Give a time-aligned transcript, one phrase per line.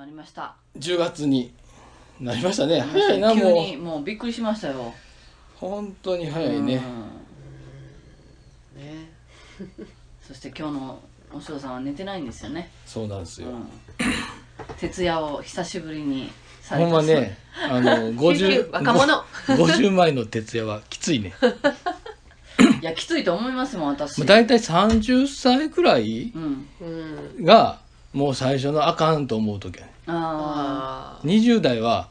[0.00, 0.54] まりました。
[0.78, 1.52] 10月に
[2.18, 2.76] なりましたね。
[2.76, 4.80] うん早いな急もにもうびっくりしましたよ。
[4.80, 4.92] う
[5.56, 6.82] 本当に早いね、ね
[9.60, 9.86] うん。
[10.26, 11.02] そして今日の
[11.34, 13.68] お嬢さんは寝てないんですよね、そうなんですよ、うん、
[14.78, 16.32] 徹夜を久しぶりに
[16.62, 17.36] されほたんまね
[17.68, 19.24] あの 50若者。
[19.48, 21.34] 50枚の徹夜はきついね。
[22.80, 24.16] いやきついと思いますもん私。
[24.18, 27.44] もう大体30歳くらいうんうん。
[27.44, 27.80] が
[28.12, 32.08] もう最初のあかんと思う時やねああ20代は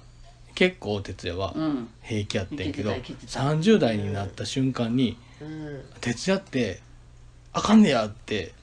[0.55, 1.89] 結構徹夜はあうん。
[2.01, 3.39] 平気やってんけどいけてたいけてた。
[3.41, 5.83] 30代になった瞬間にーうん。
[6.01, 6.81] 徹夜って
[7.53, 8.53] あかんねやって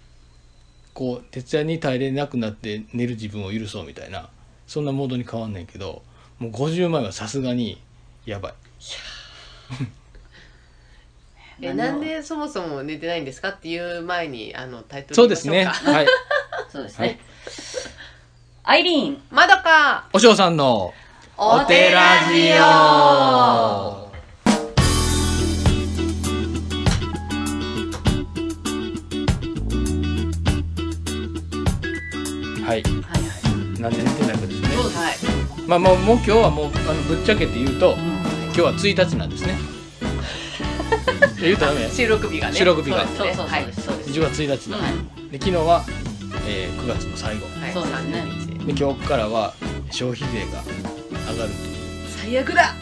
[0.94, 4.28] こう徹夜に耐えれなくなって寝る自分を許そうみたいな
[4.66, 6.02] そんなモードに変わんねんけど
[6.38, 7.82] もう50枚はさすがに
[8.24, 8.54] やばい。
[11.62, 15.92] えなんでそもそも寝てないんですかっていう前にあのタイトルそうですね言いましょうか。
[15.92, 16.06] はい。
[16.68, 17.06] そうですね。
[17.06, 17.18] はい
[18.68, 19.22] アイリーン。
[19.30, 20.08] まどか。
[20.12, 20.92] お嬢さんの
[21.38, 22.56] お手ラジオ。
[22.56, 24.10] は
[32.64, 32.66] い。
[32.66, 34.68] はいはいなんで寝てないかですね。
[34.70, 37.94] そうはいまあもうもう今日はもうあのぶっちゃけて言うと
[38.46, 39.54] 今日は1日なんですね。
[41.40, 42.56] 言うとダメ収録日がね。
[42.56, 43.06] 収録日が。
[43.16, 43.44] そうですね。
[43.46, 43.96] はいそうそうそう。
[44.02, 44.82] ですそうです10月1日なの、
[45.18, 45.30] うん。
[45.30, 45.84] で昨日は、
[46.48, 47.46] えー9月の最後。
[47.60, 47.72] はい。
[47.72, 48.24] そうですね。
[48.26, 49.54] 30日で今日からは
[49.90, 50.62] 消費税が
[51.32, 51.50] 上がる
[52.08, 52.74] 最悪だ。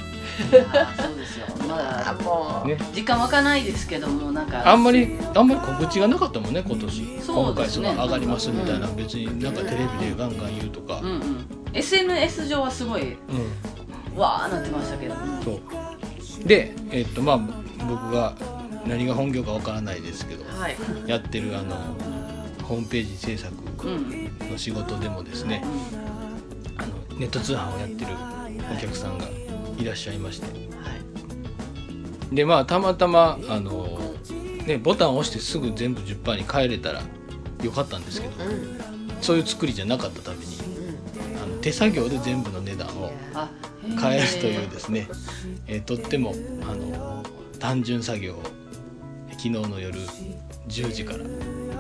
[0.97, 1.47] そうですよ。
[1.69, 2.77] まあだもうね。
[2.93, 7.21] 時間湧かないですけどもなんかあんまりあんまり告知がなかったもんね今年。
[7.21, 7.89] そう今回ですね。
[7.91, 11.01] その上がりますみたいな、別になんかテレビでガンガン言うとか。
[11.01, 13.17] うんうん SNS 上はすごいう
[14.15, 16.47] ん、わーなってましたけどそう。
[16.47, 17.39] でえっとまあ
[17.89, 18.35] 僕が
[18.87, 20.77] 何が本業かわからないですけどはい。
[21.07, 21.77] やってるあの
[22.65, 23.55] ホームページ制作
[23.87, 25.63] うんの仕事でもですね
[26.77, 28.13] あのネット通販をやってる
[28.75, 29.27] お客さんが
[29.79, 30.65] いらっしゃいまして。
[32.33, 34.01] でまあたまたまあの、
[34.67, 37.03] ね、ボタンを押してすぐ全部10%に変えれたら
[37.63, 38.35] よかったんですけど
[39.21, 40.59] そういう作りじゃなかったために
[41.43, 43.49] あの手作業で全部の値段をあ
[43.85, 45.09] へー変えるというですね、
[45.67, 47.23] えーとってもあの
[47.61, 48.43] 単純作業を
[49.31, 49.99] 昨日の夜
[50.69, 51.19] 10時から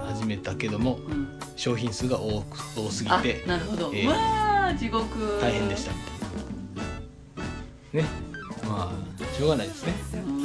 [0.04, 5.38] 始めたけどもうん商品数が多く多すぎあてなるほど、えーうわー地獄。
[5.41, 5.92] 大変でした
[7.92, 8.04] ね。
[8.66, 9.92] まあしょうがないですね。
[10.15, 10.44] うん。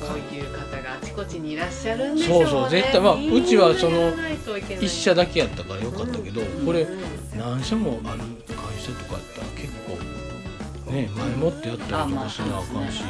[0.00, 2.44] こういう方があちこちにいらっしゃるんでしょうね。
[2.46, 4.84] そうそう絶対まあうちはそのみんなやらないといけない。
[4.84, 6.90] 一社だけやったからよかったけどこれう
[7.36, 13.02] ん何社もある会社とかやったら結構ね前もってやったりとかしなあかんし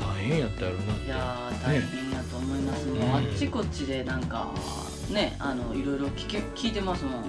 [0.00, 1.06] 大変やったやろなって。
[1.06, 2.03] いやー大変
[2.54, 4.52] 思います、もうあっちこっちでなんか
[5.10, 7.24] ねあのいろいろ聞け聞いてますもん。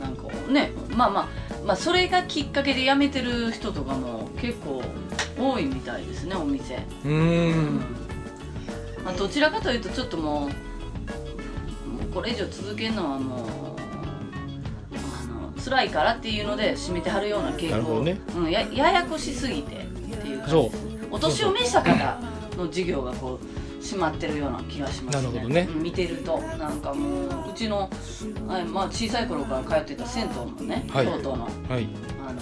[0.00, 1.28] なんかねまあまあ
[1.64, 4.82] まあそれがきっかけで辞めてる人とかも結構
[5.38, 6.76] 多いみたいですねお店。
[6.76, 7.80] うーん。
[9.04, 10.46] まあ、どちらかというとちょっとも
[11.86, 13.76] うもうこれ以上続けるのはも
[15.56, 18.20] う辛いからっていうので締めてはるような傾向、ね。
[18.36, 20.50] うん、やややこしすぎてっていう感じ。
[20.52, 20.70] そう。
[21.10, 22.20] お年を召した方
[22.56, 23.46] の授業がこう
[23.84, 25.22] 閉まってるような気がしますね。
[25.22, 25.68] なるほどね。
[25.70, 27.90] うん見てるとなんかもううちの、
[28.48, 31.06] はいまあ、小さい頃から通ってた銭湯もね、はい。
[31.06, 31.86] 京都のはい。
[32.26, 32.40] あの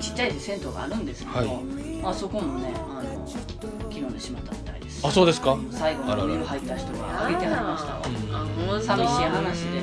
[0.00, 1.48] ちっちゃい銭湯があるんですけど、はい。
[2.02, 3.42] まあ、そこもねあの昨
[3.92, 5.06] 日で閉まったみたいです。
[5.06, 5.58] あそうですか？
[5.70, 8.80] 最後のお湯入った人があげてはりましたわ。
[8.80, 9.82] 寂しい話で。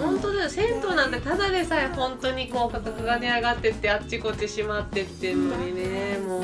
[0.00, 0.48] 本当だよ。
[0.48, 6.42] 銭湯なんてただでさえ本当にこう価格が値上がってってあっちこっち閉まってってんのにねもう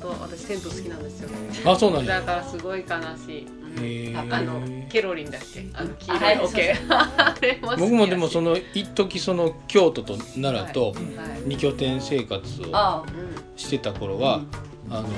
[0.00, 1.30] 本当私銭湯好きなんですよ。
[1.64, 2.20] あそうなんや。
[2.20, 2.86] だからすごい悲
[3.26, 3.46] しい、
[4.10, 5.66] へああのーケロリンだっけ？
[5.74, 7.80] あの黄色い桶あれも好きやし。
[7.80, 10.94] 僕もでもその一時その京都と奈良とはい
[11.46, 13.06] 二拠点生活を
[13.56, 14.42] してた頃は、
[14.90, 15.10] あのー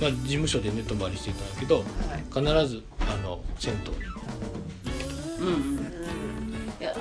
[0.00, 1.84] まあ、事務所で寝泊まりしてたんだけどはい。
[2.32, 3.96] 必ずあの銭湯に
[5.40, 5.80] うんうんうん。
[6.80, 6.94] いや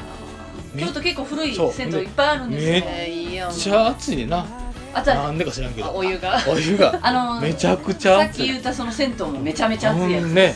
[0.74, 2.72] め京都結構古い銭湯いっぱいあるんですよ。
[2.72, 4.46] めっちゃ暑いねんな
[4.94, 5.88] あとなんでか知らんけど。
[5.88, 6.40] あお湯が。
[6.48, 6.98] お湯が。
[7.02, 10.56] あのめちゃくちゃさっき言ったその銭湯もめちゃめちゃ暑いやつ、うんね。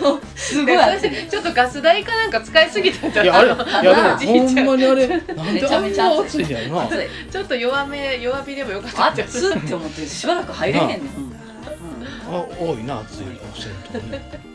[0.00, 1.10] うん、すごい暑い。
[1.30, 3.52] ちょっとガス代かなんか使いすぎたんじゃいやあれい
[3.84, 6.16] やでもほんまにあれなんめちであんゃめちゃ暑い。
[6.16, 6.88] な暑いんやろな
[7.30, 9.12] ちょっと弱め弱火でもよかった。
[9.12, 11.36] んじゃない暑って思ってしばらく入れへんねん、うん。
[12.34, 13.26] あ多いな暑い銭
[13.94, 14.46] 湯ね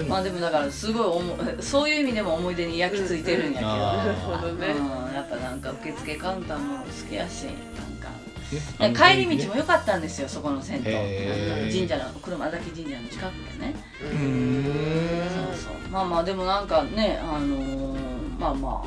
[0.00, 3.74] うんまあでもだからすごい思そういう意味でも思い出に焼き付いてるんやけど、うん。
[3.74, 7.46] あーなるほどねうん、やっぱなんか受付カウンターも好きやし
[8.94, 11.72] 帰り道も良かったんですよそこの銭湯。
[11.72, 13.74] 神社の車崎神社の近くでね。
[14.00, 15.54] うーん。
[15.56, 15.90] そうそう。
[15.90, 18.84] まあまあでもなんかねあのーまあま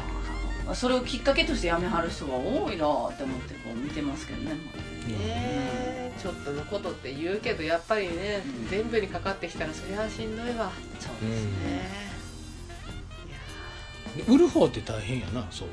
[0.68, 4.56] あそれをきっかけとして辞めはる人が多いなって思ってこう見てますけどね。
[5.08, 8.68] ねちょっとのことって言うけどやっぱりね、うん。
[8.70, 10.72] 全部にかかってきたらそりゃしんどいわ。
[11.00, 12.06] そうですね、ね
[14.28, 15.68] 売る方って大変やなそう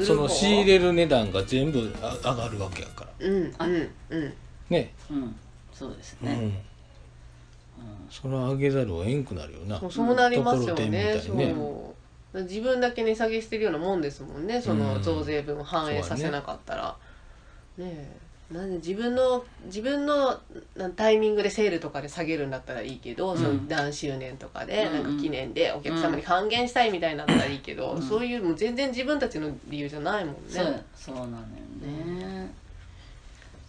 [0.00, 3.26] その仕入れる値段が全部あ上がるわけやから。
[3.26, 4.34] うんうんうん。
[4.70, 4.92] ね。
[5.10, 5.36] うん
[5.72, 6.32] そうですね、
[7.78, 8.08] うん。
[8.10, 10.90] それは上げざるをえんくなるよなそうなりますよね。
[10.90, 11.54] ね。
[11.54, 11.94] そ
[12.34, 12.42] う。
[12.44, 14.60] 自分だけ値下げしてるようなもんですもんね。
[14.60, 16.96] その増税分を反映させなかったら、
[17.76, 18.21] ねえ
[18.52, 20.38] なんで自分の自分の
[20.76, 23.38] なタイミングでセールとかで下げるんだったらいいけど、うん。
[23.38, 28.02] その何周年とかで、うんなんか記念でお客様に還元したいみたいになったらいいけど、うん。
[28.02, 30.40] そういうもう全然自分たちの理由じゃないもんね。
[30.48, 31.36] そうそうなのよ
[31.82, 32.54] ね、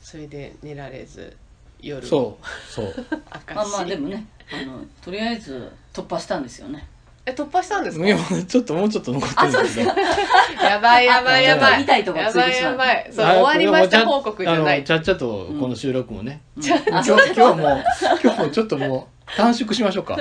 [0.01, 1.35] それで寝られず
[1.79, 2.05] 夜。
[2.05, 2.93] そうそう
[3.29, 6.87] 赤まあまあでもねあのとりあえず突破したんですよね
[7.25, 8.05] え突破したんですか？
[8.05, 8.17] いや
[8.47, 9.81] ちょっともうちょっと残ってるんだけど。
[10.67, 11.79] やばいやばいやばい。
[11.79, 12.77] 見たいとこやついてしまう。
[12.77, 13.13] ばいやばい。
[13.13, 14.83] そうはい終わりました報告じゃない。
[14.83, 16.63] ちゃっちゃとこの収録もね、うん。
[16.65, 17.83] 今日今日はもう
[18.21, 20.17] 今日もちょっともう短縮しましょうか。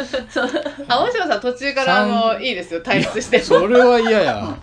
[0.89, 2.81] あ大島さん途中からあのいいですよ。
[2.81, 3.41] 退出して。
[3.41, 4.57] それは嫌や。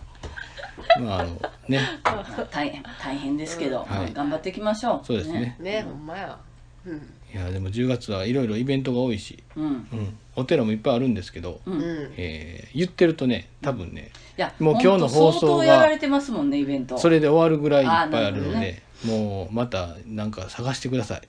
[1.02, 1.82] まああのね。
[2.06, 4.14] まあ大変大変ですけど、うんはい。
[4.14, 5.06] 頑張っていきましょう。
[5.06, 5.58] そうですね。
[5.60, 6.38] ねほんまや。
[6.86, 9.64] うんいやでも10月はいろいろイベントが多いし、うん。
[9.66, 11.80] うん、お寺もいっぱいあるんですけど、う、うん。
[11.80, 16.98] んえー言ってるとね多分ねいやもう今日の放送がほんと相当やられてますもんねイベント。
[16.98, 21.22] それで終わるぐらいいっぱいあるので、もうまたなんか探してください。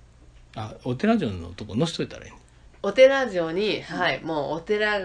[0.57, 2.37] あお寺城のとこ載せといたらいいね
[2.83, 5.01] お寺城に、はい、もうお寺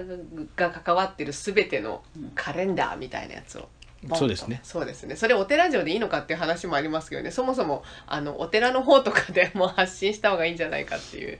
[0.55, 2.01] が関わってるすべての
[2.33, 3.67] カレンダーみたいなやつを。
[4.13, 4.59] そうですね。
[4.63, 5.15] そうですね。
[5.15, 7.31] それお寺城でいいのかっていう話もありますけどね。
[7.31, 11.39] そもそもあのお寺の方とかでもう発信した方がいいんじゃないかっていう。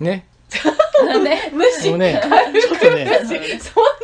[0.00, 0.26] ね。
[1.22, 1.50] ね。
[1.52, 1.90] 無視。
[1.90, 3.06] もうねちょっとね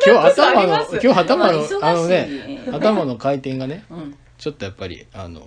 [0.07, 2.29] 今日頭の今日頭のまあのね
[2.71, 4.19] 頭の回転がねうん。
[4.37, 5.41] ちょっとやっぱりあの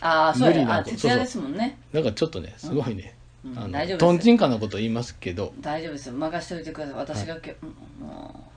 [0.00, 1.78] ああそう無理なことやあ徹夜ですもんね。
[1.92, 3.58] なんかちょっとねすごいね、うん。
[3.58, 3.98] あの大丈夫です。
[3.98, 5.54] とんちんかなこと言いますけど。
[5.60, 6.08] 大丈夫です。
[6.08, 6.96] よ任しておいてください。
[6.96, 8.47] 私がけ、うんも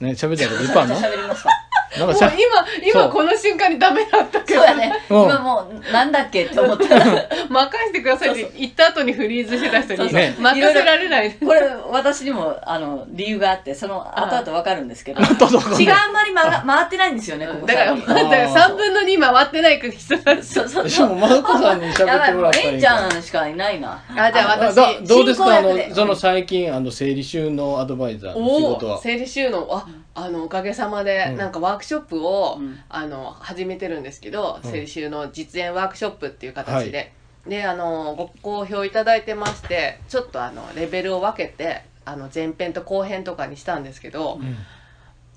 [0.00, 1.00] ね喋ったいこといっぱいあうるの？
[1.00, 1.50] 喋りますか
[1.98, 2.56] なんかしゃもう今
[2.94, 3.04] そう。
[3.04, 4.60] 今この瞬間にダメだったけど。
[4.60, 4.92] そうやね。
[5.10, 5.22] うん。
[5.24, 6.98] 今もうなんだっけって思った。
[7.00, 7.04] ら
[7.48, 9.98] 任せてくださいって言った後にフリーズしてた人に。
[9.98, 10.34] そうね。
[10.38, 11.32] 任せられない。
[11.32, 15.20] これ私にもあの理由があってその後々わかるんですけど。
[15.20, 24.00] 後々血があんまり回が回ってないんですよねここだから最近だから3分の2回ってない人たちそうそうしかもマルコさんに喋ってもらったらいいえんちゃんしかいないな。
[24.16, 25.46] あじゃあ私どうですか？
[25.48, 25.88] あ進行役で。
[25.88, 28.98] のその最近あの整理収納アドバイザーの仕お事は。
[28.98, 29.66] お整理収納。
[29.70, 29.84] あ
[30.14, 31.36] あのおかげさまで、うん。
[31.36, 32.78] なんかワークショップを、うん。
[32.88, 34.70] あの始めてるんですけど、うん。
[34.70, 37.12] 整理収納実演ワークショップっていう形で、
[37.46, 44.56] であのご好評いただいてましてちょっとあのレベルを分けてあの前編と後編とかにしたんですけど、うん。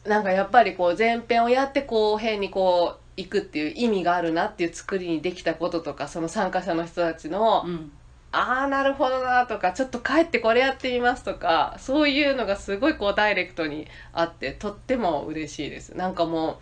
[0.09, 7.91] なんかやっぱりこう前編をやって後編にこう行くっていう意味があるなっていう作りにできたこととかその参加者の人たちの、うん
[8.33, 15.95] ああなるほどなとかちょっと帰ってこれやってみますとかそういうのがすごいこうダイレクトにあってとっても嬉しいです。
[15.95, 16.59] なんかも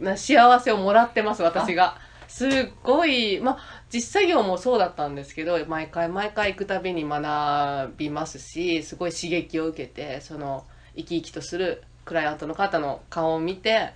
[0.00, 1.96] うな幸せをもらってます私が。
[2.26, 2.50] すっ
[2.82, 3.58] ごいまあ
[3.92, 10.64] 実作業もそうだったんですけど毎回毎回行くたびに学びますしすごい刺激を受けてその
[10.96, 13.90] 生き生きとするクライアントの方の顔を見て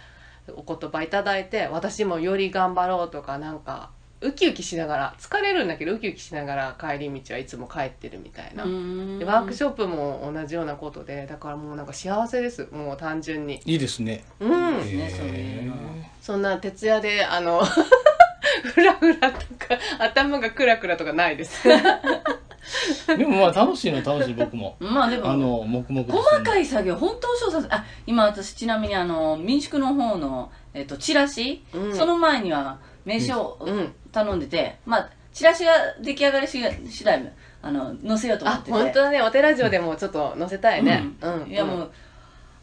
[0.54, 12.68] お言葉いただいて私もより頑張ろうとかなんかウキウキしながら疲れるんだけどウキウキしながら帰り道はいつも帰ってるみたいな、でワークショョップも同じようなことでだからもうなんか幸せです。
[12.72, 13.60] もう単純に。
[13.64, 14.24] いいですね。
[14.40, 15.72] うん、すね
[16.20, 17.62] そんな徹夜であの
[18.74, 21.68] フラフラとか頭がクラクラとかないです。
[23.16, 24.76] でもまあ楽しいの楽しい僕も。
[24.80, 31.96] まあでもあの黙々細るかい作業本当詳細あ今私ちなみにあの民宿の方の、えっとチラシ、うん。
[31.96, 33.94] その前には名刺をうん。
[34.12, 35.72] 頼んでて、まあチラシが
[36.02, 38.72] 出来上がりし次第あの載せようと思あってて。
[38.72, 39.22] 本当だね。
[39.22, 41.04] お寺城でもちょっと載せたいね。
[41.20, 41.92] うん、いやもう、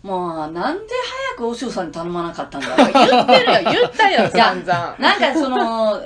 [0.06, 0.94] もうなんで
[1.34, 2.92] 早くお塩さんに頼まなかったんだろう。
[2.94, 4.96] 言ってるよ言ったよ 散々。
[5.00, 6.00] なんかその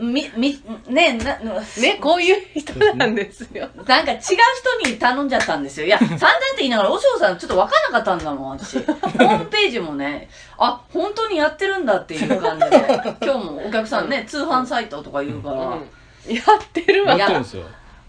[0.00, 3.68] みみねなねこういう人なんですよ。
[3.86, 5.86] なんか違う人に頼んじゃったんですよ。
[5.86, 6.28] いや、散々って
[6.60, 8.78] 言いながら、おしょうさんちょっと分かんなかったんだもん、私。
[8.78, 16.34] ホームページもね、あ、本当にやってるんだっていう感じで、今日もお客さんね、通販サイトとか言うから、うん。
[16.34, 17.14] やってるわ。
[17.16, 17.64] やってるんですよ。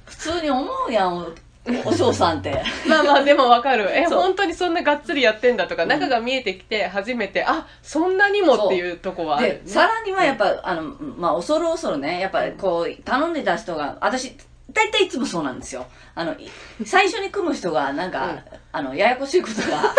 [0.05, 1.35] 普通に思うやん、
[1.85, 2.61] おおしょうさんって。
[2.87, 3.89] まあまあでもわかる。
[3.89, 10.83] え本当にそんながっつりやってんだとか、中が見えてきて初めてあそんなにもっていうとこはある、ねで、、さらにはやっぱ、あの、
[11.17, 14.35] まあ、恐る恐るね、やっぱりこう、頼んでた人が、私、
[14.71, 15.85] 大体いつもそうなんですよ。
[16.15, 16.49] あの、い
[16.85, 18.39] 最初に組む人が、なんか、うん。
[18.71, 19.93] あの、ややこしいことが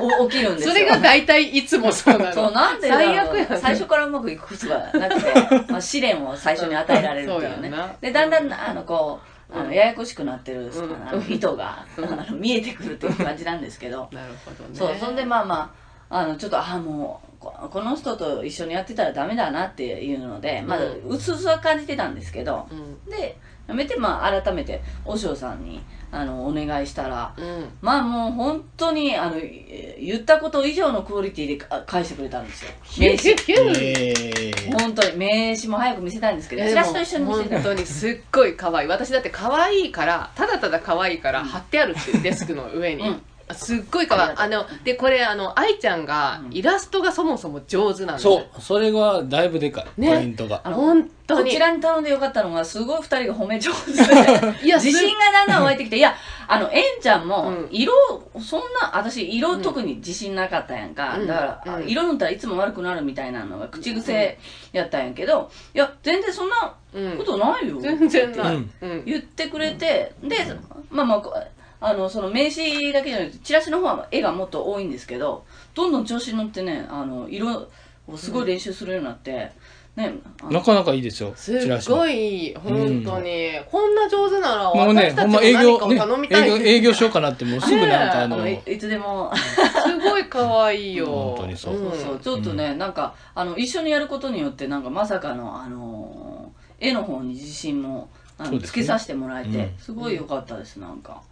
[0.20, 0.74] お起きるんですよ。
[0.74, 2.32] それが大体いつもそうなの。
[2.32, 7.72] そうなんで最悪やん最初からうまくいくことがなくて、まあ、試練を最初に与えられるっていうね。
[8.00, 8.52] でだんだん。
[8.52, 14.70] あのこうあのややこしくなってる、んあの意図が、あの見えてくるっていう感じなんですけど、 なるほどね。
[14.74, 15.74] そうそんでまあま
[16.10, 21.08] ああのちょっとあもうここの人と一緒にやってたらダメだなっていうので、まだうん。
[21.08, 23.04] うすうすは感じてたんですけど、うん。
[23.10, 23.38] で
[23.68, 25.82] やめてまあ改めて和尚さんに
[26.12, 27.68] あのお願いしたら、うん。
[27.80, 32.70] まあもう本当にあのえ言ったこと以上のクオリティでか返してくれたんですよ。
[32.98, 33.30] 名刺。
[33.30, 38.88] えー本当に名刺も早く見せたいんですけどチラシと一緒に見せたい本当にすっごい可愛い。
[38.88, 43.22] 私だって可愛いからただただ可愛いから貼ってあるっていうデスクの上に、うん
[43.52, 44.36] すっごい可愛い。
[44.36, 48.60] あのでこれあの愛ちゃんがイラストがそもそも上手なんですそう。
[48.60, 50.14] それはだいぶでかい、ね。
[50.14, 50.60] ポイントが。
[50.64, 51.44] あの本当に。
[51.44, 54.02] こちらに頼んでよかったのがすごい二人が褒め上手で。
[54.66, 55.98] いや自信がだんだん湧いてきて。
[55.98, 56.14] いや
[56.48, 57.68] あのえんちゃんもうん。
[57.70, 57.92] 色、
[58.40, 61.26] そんな私色特に自信なかったやんか、うん。
[61.26, 61.88] だから、うん。
[61.88, 64.38] 色塗ったらいつも悪くなるみたいなのが口癖
[64.72, 68.58] やったんやけどいや全然そんなうんことないよ、全然ない、
[69.04, 70.36] 言ってくれてで
[70.90, 71.34] まあまあこ
[71.80, 77.68] あのその名刺だけじゃなくてチラシの方は絵がもっと多いんですけどどんどん調子に乗ってねあの色
[78.08, 79.52] をすごい練習するようになって、
[79.96, 80.14] ね
[80.50, 86.50] なかなかいいですよすっごい本当に、こんな上手ならもうね私たちもほんま営業何かを頼みたい。
[86.50, 89.32] ね営業営業しようかなってもうすぐなんかああの、のいいつでも。
[89.34, 91.06] すごい可愛いよ。
[91.06, 91.78] 本当にそう。
[91.78, 92.18] そうそう。
[92.18, 99.78] ちょっとね、なんかあの一緒にやることによってなんかまさかのあの絵の方に自信もあの、つけさせてもらえて、うん。
[99.78, 101.22] すごい良かったですなんか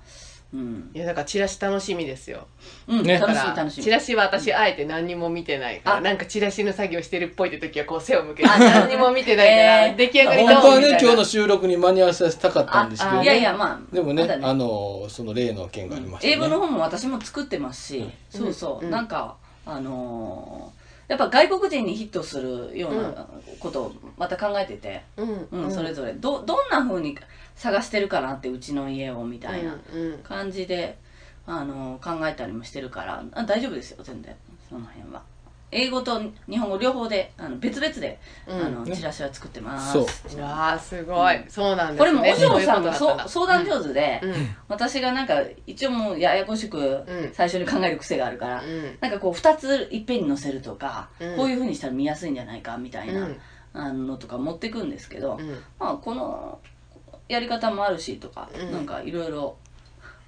[0.55, 2.47] うん、いやだからチラシ楽しみですよ。
[2.87, 3.83] うんね楽しだからみ楽しみ。
[3.83, 6.01] チラシは私あえて何にも見てないからあ。
[6.01, 9.97] なんかチラシの作業してるっぽいって時はこう背を向けてあ何にも見てないから、えー。
[9.97, 10.99] 出来上がり本当はみたいな。
[10.99, 13.95] ね今日の収録に間に合わせたかったんですけど、ね、あいやいやまあ。
[13.95, 18.91] でもねまだあのその例の件がありましたね、英語の本も私も作ってますし、そうそう、うん。
[18.93, 19.35] なんか
[19.67, 23.27] あのーやっぱ外国人にヒットするような
[23.61, 25.49] ことをまた考えてて、うん。
[25.65, 26.13] うんそれぞれ。
[26.15, 27.19] どどんな風に
[27.55, 29.77] 探してるかなってうちの家をみたいな
[30.23, 30.99] 感じで、
[31.47, 34.35] あのー考えたりもしてるからあ大丈夫ですよ全然。
[34.69, 35.23] その辺は
[35.75, 38.61] 英語と日本語両方であの別々で、うん。
[38.61, 39.93] あのチラシは作ってます。
[39.93, 40.07] そう。
[40.39, 41.99] うわあすごい、そうなんですね。
[41.99, 42.25] これもお
[42.61, 44.33] 嬢さんがそういうことだったんだそう相談上手で、うん。
[44.69, 47.31] 私がなんか一応もうややこしくん。
[47.33, 48.97] 最初に考える癖があるから、うん。
[49.01, 51.37] なんかこう2ついっぺんに載せるとか、うん。
[51.37, 53.37] こういうふうにしたら見やすいんじゃないかみたいな、うん。
[53.73, 55.51] あのとか持ってくんですけど、うん。
[55.79, 56.61] まあこの
[57.29, 58.73] やり方もあるしとか、うん。
[58.73, 59.57] なんかいろいろ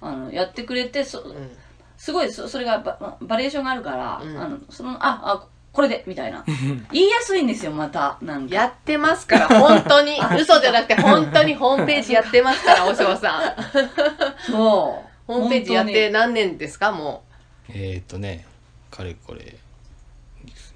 [0.01, 1.49] あのやってくれてそうん
[1.97, 4.37] すごいそそれがババリエーションがあるから、うん。
[4.37, 6.43] あのそのああこれでみたいな。
[6.91, 8.17] 言いやすいんですよまた。
[8.21, 8.55] なんか。
[8.55, 10.17] やってますから本当に。
[10.39, 14.51] 嘘じゃなくて本当にホームページやってますからお嬢さん。
[14.51, 15.33] そう。
[15.33, 17.23] ホームページやっ本て何年ですかも
[17.69, 18.45] えーっ、とね
[18.89, 19.57] かれこれ。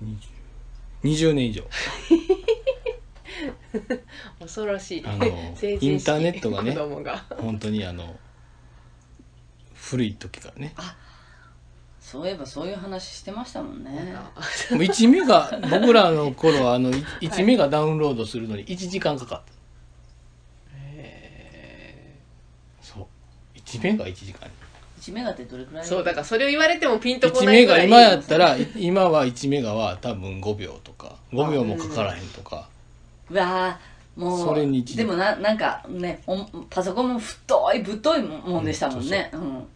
[0.04, 0.32] 20
[1.04, 1.63] 20年以上。
[1.63, 1.66] う
[4.42, 5.04] 恐ろしい。
[5.06, 6.75] あのインターネットがね
[7.40, 8.16] 本当にあの
[9.75, 10.74] 古い時からね
[12.12, 14.13] そういえばそういう話してましたもんね。
[14.72, 19.53] もう1メガ僕らの頃はあの1メガダウンロードするのに1時間かかった。
[22.82, 23.06] そう。
[23.58, 24.50] 1メガ1時間。
[25.00, 25.86] 1メガってどれくらい？
[25.86, 27.88] そうだからそれを言われてもピンとこ1ないぐらい。
[27.88, 32.68] メガ今やったらい今は1メガは多分5秒とか5秒もかからへんとか
[33.30, 39.68] うわーもうそれにでもななんかねおパソコンも太いぶっといもんでしたもんね、うん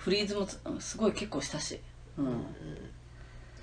[0.00, 1.80] フリーズもつすごい結構したし、
[2.16, 2.28] うん、い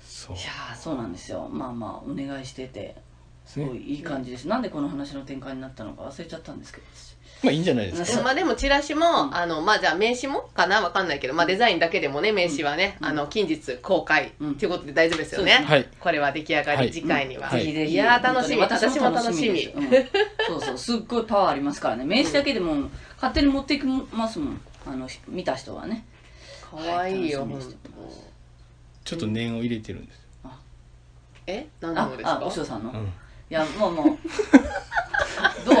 [0.06, 0.36] そう。
[0.36, 1.48] やーそうなんですよ。
[1.50, 2.96] まあまあお願いしてて。
[3.44, 7.16] すごいいい感じです、なんでこの話の展開になったのか忘れちゃったんですけど私。
[7.42, 8.22] まあいいんじゃないですか。
[8.22, 10.82] まあでもチラシも、あのまあじゃあ名刺もかな？
[10.82, 14.50] わかんないけど、まあデザインだけでもね名刺はね、あの近日公開うん。
[14.52, 15.88] っていうことで大丈夫ですよね、はい。
[15.98, 16.92] これは出来上がり、はい。
[16.92, 17.60] 次回には、はい。
[17.60, 17.92] ぜひぜひ。
[17.92, 18.60] いやー楽しみ。
[18.60, 19.72] 私も楽しみ。
[20.46, 20.76] そうそう。
[20.76, 22.04] すっごいパワーありますからね。
[22.04, 24.60] 名刺だけでも勝手に持っていきますもん。
[24.86, 26.04] あの見た人はね
[26.70, 27.50] かわいいよ、はい
[29.04, 30.18] ちょっと念を入れてるんです
[31.46, 31.66] え？
[31.80, 32.38] 何あのですか？
[32.42, 33.08] あお師匠さんの、いうん。
[33.48, 34.18] やもうもう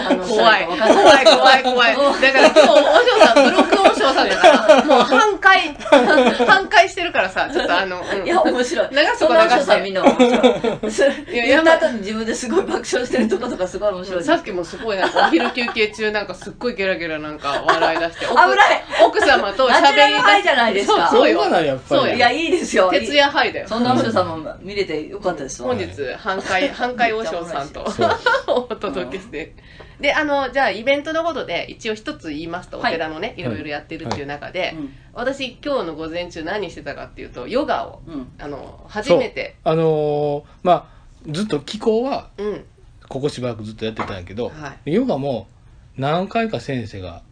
[0.08, 0.66] 反応した怖い。
[0.66, 1.60] 怖らいいか分かんない。
[1.60, 2.22] い怖い怖い。
[2.22, 4.84] だから今日お嬢さんブロックお嬢さんだから。
[4.84, 5.48] もう半壊
[6.46, 8.26] 半壊してるからさちょっとあの、うん。
[8.26, 8.88] いや面白い。
[8.90, 11.34] 流すとこそんなお師匠流してさんみんな面白い。
[11.34, 14.24] いや言った後に自分ですごい爆笑してるとことかすごい面白い。
[14.24, 18.84] さっきもすごいなんかお昼休憩中なんかすっごいゲラゲラなんか笑い出して奥危ない。
[19.04, 21.08] 奥様と喋ナチュラりルハイじゃないですか？
[21.10, 21.42] そうそうよ。
[21.42, 22.00] そうなのやっぱり。
[22.00, 22.14] そうよ。
[22.14, 22.88] いやいいですよ。
[22.90, 23.68] 徹夜ハイだよ。
[23.68, 25.68] そんなお師匠さんも見れてよかったですわ。
[25.68, 25.86] 本日
[26.18, 27.84] 半壊半壊和尚さんと
[28.46, 29.52] お届けして
[30.00, 32.92] であのじゃあイベントのことで一応一つ言いますとおはい。
[32.92, 38.28] 寺のね、い、ろいろやってるっていう中で、うん私今日の午前中何してたかっていうとヨガをうん。
[38.38, 39.56] あの初めて。
[39.64, 40.98] あのーまあ
[41.32, 42.64] ずっと気候はうん。
[43.08, 45.48] ここしばらくずっとやってたんやけど、はヨガも
[45.96, 47.22] 何回か先生が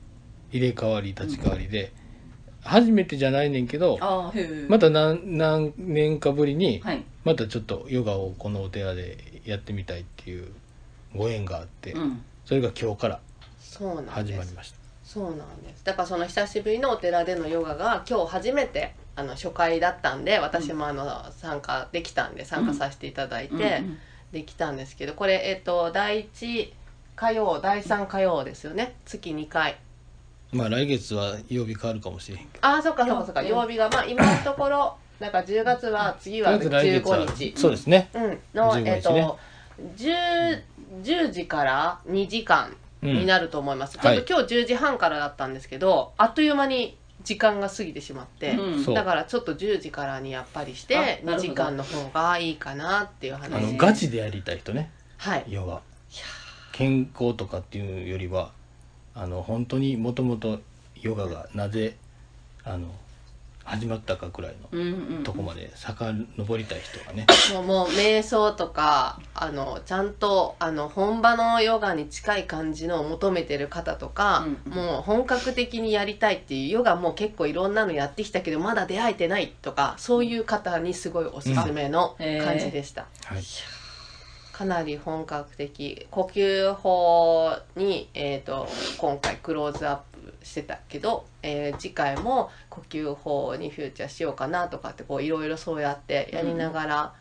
[0.50, 1.92] 入れ替わり立ち替わりで、
[2.62, 3.98] 初めてじゃないねんけど
[4.68, 7.04] また何何年かぶりにはい。
[7.24, 10.48] またちょっとヨガをこのお寺でやってみたいっていう
[11.14, 13.20] ご縁があって、うんそれが今日から
[13.60, 14.78] そうなん始でますりました。
[15.04, 15.84] そうなんです。
[15.84, 23.82] だからその久しぶりのお寺でのヨガが今日初めてあの初回だったんで私もあの参加できたんで参加させていただいて、
[24.30, 26.72] できたんですけどこれえっと第1
[27.16, 28.94] 火曜第3火曜ですよね。
[29.04, 29.76] 月2回。
[30.52, 33.40] まあ来月は曜日変わるかもしれへんけああそっかそっかそっか。
[33.40, 36.58] うん曜日がまあ今のところなんか10月は次はど。
[36.64, 37.54] とりあえず来月は15日。
[37.56, 38.08] そうですね。
[38.14, 38.38] うん。
[38.54, 38.92] の15日ね。
[38.94, 39.38] えっと
[39.96, 40.62] 10,
[41.02, 44.16] 10時から2時間うんになると思います、はい。
[44.16, 48.94] ちょっと今日10時半からだったんですけどあっという間に時間が過ぎてしまって、うん。
[48.94, 51.38] だからちょっと10時からにやっぱりして2あなるほど。
[51.38, 54.90] 時間の方がいいかなっていうあ話のガチでやりたい人ね。
[55.18, 55.44] はい。
[55.48, 55.80] ヨガ
[56.72, 58.52] 健康とかっていうよりは
[59.14, 60.60] あの本当にもともと
[61.00, 61.96] ヨガがなぜ
[62.64, 62.88] あの
[63.66, 65.22] 始まったかくらいのうんうん。
[65.24, 82.44] とこまで遡りたい人がね、もうもう瞑想とかあのちゃんとあの本場のヨガに近い感じのを求めてる方とか、うんもう本格的にやりたいっていうヨガも結構いろんなのやってきたけどまだ出会えてないとかそういう方にすごいおすすめのうん。
[82.44, 83.42] 感じでした、はい、
[84.52, 86.06] かなり本格的。
[86.10, 88.68] 呼吸法に、えー、と
[88.98, 90.15] 今回クローズアップ
[90.46, 97.14] してたけど、えー次回も呼吸法にフューチャーしようかなとかってこういろいろそうやってやりながら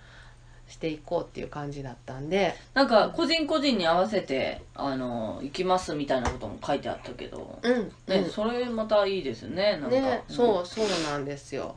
[0.67, 7.59] していこうっていう感じだったんで、なんか個人個人に合わせてあの行きますみたいなことも書いてあったけど。
[7.61, 8.29] うんね、うん。
[8.29, 9.89] それまたいいですねなんか。
[9.89, 10.35] ね、うん。
[10.35, 11.75] そうそうなんですよ。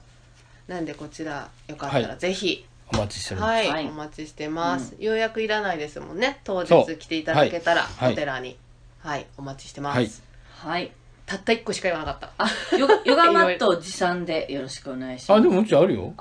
[0.67, 2.19] なんでこちらよかったらはい。
[2.19, 2.67] ぜひ。
[2.91, 3.89] お待ちしております、はい、はい。
[3.89, 6.41] お待ちしてます、予約いらないですもんね。
[6.45, 8.13] 当日来ていただけたらはい。
[8.13, 8.57] お寺に。
[9.01, 10.11] はい、お待ちしてます、はい。
[10.51, 10.93] はい
[11.29, 12.31] たった1個しか言わなかった。
[12.39, 15.39] あヨガ ヨガマット持参でよろしくお願いします。
[15.39, 16.15] あでもうちあるよ。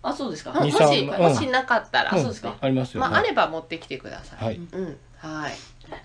[0.00, 0.56] あそうですか、うん。
[0.58, 1.08] も二三し、うん。
[1.08, 2.54] もしなかったら、あそうですか。
[2.60, 4.44] ありますよ、まあ、はいあれば持ってきてください。
[4.44, 4.56] はい。
[4.56, 5.52] うん、はい。
[5.90, 6.02] なる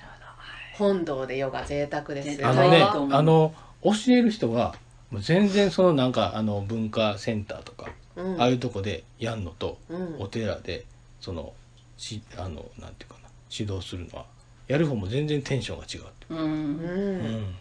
[0.73, 4.73] 本堂でヨガ贅沢ですあのねあの教える人は
[5.11, 10.15] もう全然そのなんかあの文化センターとか、うん、ああいうとこでやんのと、うん。
[10.19, 10.85] お寺で
[11.19, 11.53] その
[11.97, 14.25] しあのなんていうかな指導するのは
[14.67, 17.55] やる方も全然テンションが違うって、うん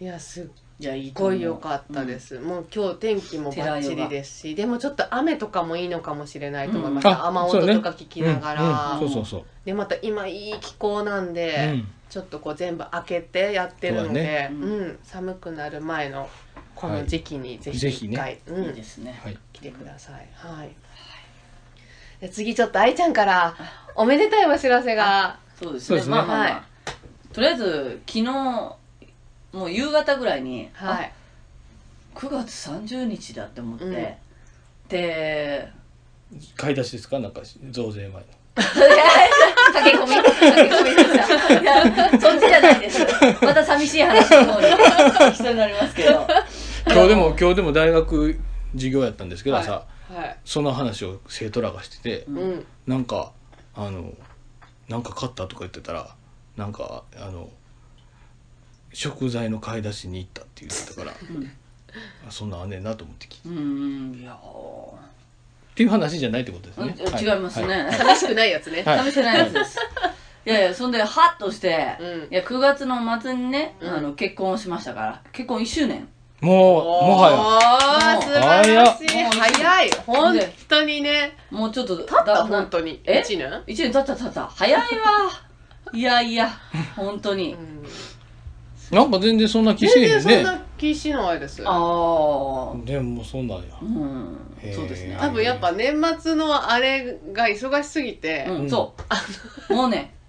[0.00, 0.46] いやすっ
[0.78, 1.32] いやいいと思う。
[1.32, 7.16] ごい良かったです、もう今日天気もバッチリですしでもちょっと雨とかもいいのかもしれないと思いました、うん。
[7.16, 7.72] あ雨そうね。
[7.74, 8.62] 音とか聞きながら、
[8.96, 9.02] うん。
[9.02, 9.08] うん。
[9.10, 11.88] そうそうそう、でまた今いい気候なんで、うん。
[12.08, 14.50] ちょっとこう全部開けてやってるので、そうだね。
[14.52, 16.30] うん、寒くなる前の
[16.74, 18.14] この時期にぜひぜひね。
[18.14, 18.64] 一回、うん。
[18.64, 19.38] いいですね、はい。
[19.52, 20.28] 来てください。
[20.32, 20.74] はい。
[22.22, 23.54] で次ちょっと愛ちゃんから
[23.94, 25.38] おめでたいお知らせが。
[25.58, 25.86] そうですね。
[25.88, 26.16] そうですね。
[26.16, 26.62] まあまあまあ、はい。
[27.34, 28.76] とりあえず昨日
[29.52, 31.06] もう夕方ぐらいに、はい。
[31.06, 31.10] あ
[32.18, 33.92] 9月30日だって思って、うん。
[34.88, 35.68] で
[36.56, 37.18] 買い出しですか？
[37.18, 38.22] なんか増税前の。
[38.60, 41.60] 駆け込み駆け込みでした。
[41.60, 41.82] いや
[42.20, 43.06] そっちじゃないです。
[43.42, 44.66] また寂しい話の方に。
[44.66, 46.26] 行きそうになりますけど。
[46.86, 48.40] 今日でも今日でも大学
[48.74, 49.64] 授業やったんですけどはい。
[49.64, 50.36] さ、はい。
[50.44, 52.38] その話を生徒らがしてて、うん。
[52.38, 52.66] うん。
[52.86, 53.32] なんか
[53.74, 54.12] あの
[54.88, 56.14] なんか買ったとか言ってたら
[56.56, 57.48] なんかあの
[58.92, 61.50] 食材の買い出しに行ったって言ってたからうん。
[62.26, 63.48] あそんなんあんねんなと思って聞いて。
[63.48, 64.36] っうんいや
[65.74, 67.36] ていう話じゃないってことですね、ー、はい。
[67.36, 67.92] 違いますね、はい。
[67.94, 68.82] 寂しくないやつね。
[68.82, 69.04] はい。
[69.04, 69.78] 試してないやつです。
[70.46, 70.50] い。
[70.50, 72.32] やいやそんでハッとして、うん。
[72.32, 73.90] いや9月の末にね、うん。
[73.90, 76.08] あの結婚をしましたから結婚1周年。
[76.40, 77.30] もうもは
[78.00, 78.14] や。
[78.14, 78.20] や。
[78.20, 79.08] 素晴らしい。
[79.08, 79.32] 早っ。
[79.32, 79.90] 早い。
[80.06, 81.36] 本当にね。
[81.50, 83.00] もうちょっと経っただ本当に。
[83.04, 83.20] え？
[83.20, 84.46] 一年？1年経った経った。
[84.46, 84.86] 早いわ。
[85.92, 86.50] いやいや。
[86.96, 87.80] 本当に、うん
[88.90, 91.62] なんか全然そんな気しへ全然そんな気しないです。
[91.64, 93.64] ああでもそんなんや。
[93.80, 94.56] うん。
[94.62, 94.74] へー。
[94.74, 95.16] そうですね。
[95.18, 98.70] 多分やっぱ年末のあれが忙しすぎて、うん、うん。
[98.70, 98.94] そ
[99.70, 99.72] う。
[99.74, 100.19] もうね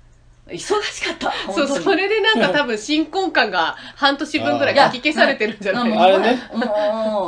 [0.47, 1.31] 忙しかった。
[1.53, 5.91] そうそれでなんか多分新婚感が半年分ぐらいかき消されてるんじゃない？
[5.91, 5.99] うん。
[6.01, 6.39] あれね。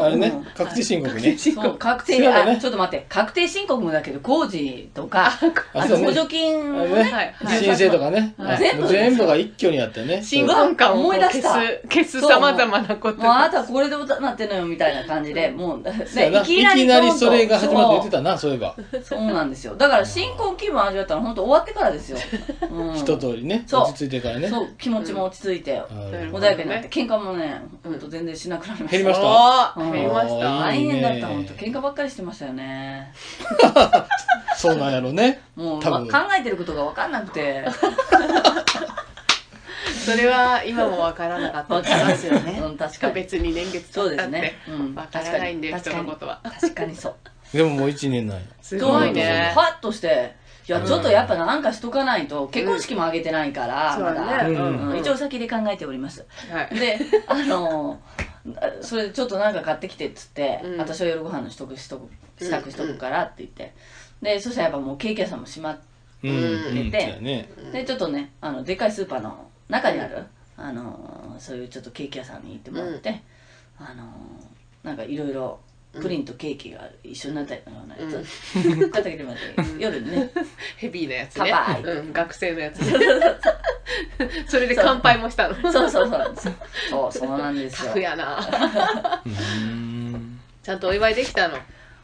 [0.01, 0.27] あれね。
[0.27, 0.45] うん。
[0.45, 1.37] 確定申告ね。
[1.79, 2.23] 確定、そう。
[2.23, 2.51] だね。
[2.53, 3.05] あちょっと待って。
[3.07, 5.31] 確定申告もだけど工事とか
[5.73, 7.35] 補助金ね。
[7.47, 8.57] 申請とかね、はい。
[8.57, 10.21] 全部全部が一挙にあってね。
[10.21, 11.41] 新婚感を消す
[11.89, 13.21] 消すさまざまなこと。
[13.21, 15.49] もうあなたこれで歌なってんのよみたいな感じで。
[15.49, 15.83] もう、い
[16.43, 18.75] きなりそれが始まって言ってたなそういえば。
[18.91, 19.03] そう。
[19.13, 19.75] そうなんですよ。
[19.75, 22.17] だから新婚気分味わったの本当終わってからですよ、
[22.71, 23.81] う ん、一一通りねそう。
[23.83, 24.47] 落ち着いてからね。
[24.49, 28.97] そう気持ちも落ち着いて、穏やかになって喧嘩もねうんと全然しなくなりました。
[28.97, 29.21] 減りまし
[29.75, 29.81] た？
[29.91, 30.59] 減りました。
[30.59, 31.53] 大変だった本当。
[31.53, 33.13] 喧嘩ばっかりしてましたよね。
[34.57, 35.41] そうなんやろね。
[35.55, 36.07] もう多分。
[36.09, 37.65] 考えてることが分かんなくて。
[40.05, 42.59] それは今もわからなかった分かりますよね。
[42.61, 43.13] うん確かに。
[43.13, 44.31] 別に年月そう経ったって。
[44.41, 45.95] ですね、うん、わからないんだよ確かに。
[45.97, 46.41] 人のことは。
[46.43, 47.15] 確かにそう。
[47.57, 48.41] でももう1年ない。
[48.61, 49.51] すごいね。
[49.53, 50.35] ふわっとして
[50.67, 50.85] いやうん。
[50.85, 54.55] ちょっとやっぱなんかしとかないと結婚式も挙げてないから、まだ、だね。
[54.55, 56.25] うんうん一応先で考えております。
[56.51, 56.79] はい。
[56.79, 57.99] であの
[58.81, 60.77] それでちょっとなんか買ってきてっつって、うん。
[60.77, 62.09] 私は夜ご飯の支度しとく
[62.43, 63.73] 支度しとくからって言って、
[64.21, 65.79] でそしたらやっぱもうケーキ屋さんも閉まっ
[66.23, 66.29] うん。
[66.29, 66.37] うん。
[66.37, 66.91] うん
[67.71, 70.23] でちょっとねあのでかいスーパーの中にある、
[70.57, 73.21] あのそういうちょっとケーキ屋さんに行ってもらって、
[73.79, 74.03] あの
[74.83, 75.59] なんかいろいろ
[76.01, 80.29] プリンとケーキが一緒になったようなやつ、買ってきてもらって夜にね。
[80.77, 81.51] ヘビーなやつね。
[81.51, 82.79] 乾杯うん、学生のやつ
[84.47, 85.71] それで乾杯もしたの？
[85.71, 86.35] そうそうそう。
[86.89, 87.87] そうそうなんですよ。
[87.87, 89.21] タフやな。
[90.63, 91.57] ちゃんとお祝いできたの？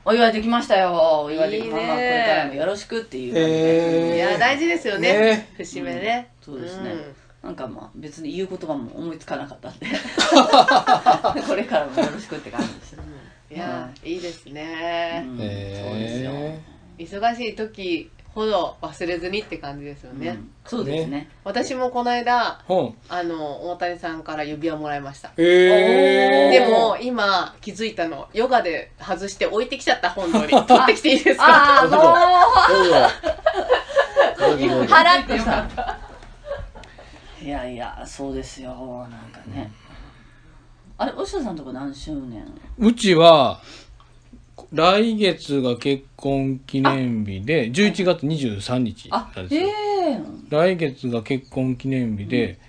[0.05, 1.21] お祝いできましたよ。
[1.25, 1.75] お祝いできいいね。
[1.75, 3.33] まこれからもよろしくっていう。
[3.35, 4.15] えー。
[4.15, 5.13] いや大事ですよね。
[5.13, 5.49] ね。
[5.57, 6.31] 節目ね。
[6.41, 7.15] そうですね、うん。
[7.43, 9.87] なんかまあ別に言う言葉も思いつかなかったんで。
[11.47, 12.88] これからもよろしくって感じです、
[13.51, 15.23] いやいいですね。
[15.25, 15.37] うん。
[15.41, 15.89] えー。
[15.89, 16.31] そうですよ、
[17.21, 20.27] 忙しい時ほど忘れずにって感じですよね。
[20.29, 20.51] うん。
[20.65, 21.29] そうですね。
[21.43, 25.31] 私もこの間本あの大谷さんから指輪もらいました。
[25.37, 31.45] えー、でも今気づいたのヨガで外して置いてきちゃった本堂に取ってきていいですか？
[31.47, 32.13] ああもどうぞ
[34.37, 35.67] どうぞどううぞ払ってさ
[37.41, 39.07] いやいやそうですよ。
[39.09, 39.71] なんかね
[40.99, 42.43] あれ押田さんとこ何周年？
[42.77, 43.61] うちは
[44.73, 50.21] 来月が結婚記念日で11月23日あなんですよ、ええ。
[50.49, 52.59] 来月が結婚記念日で、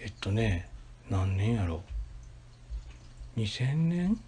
[0.00, 0.68] えっとね
[1.08, 1.82] 何年やろ
[3.38, 4.20] 2000年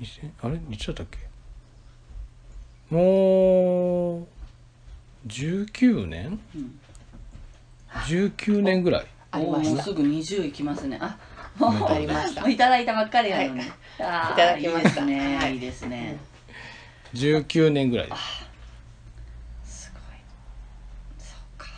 [0.00, 0.58] ？2000あれ？
[0.70, 1.18] いつだったっけ？
[2.90, 4.26] もう
[5.26, 6.80] 19年、うん。
[8.06, 9.06] 19年ぐらい。
[9.30, 10.98] あうすぐ20いきますね。
[11.00, 11.18] あ
[11.60, 12.46] ありました。
[12.50, 13.72] いただいたばっかりなのに、はい。
[14.00, 15.02] あーいただきました。
[15.02, 15.54] いいですね、はい。
[15.54, 16.18] い、いですね、
[17.14, 18.08] 19年ぐらい。
[18.08, 18.12] で
[19.64, 20.02] すすごい。
[21.18, 21.68] そうか。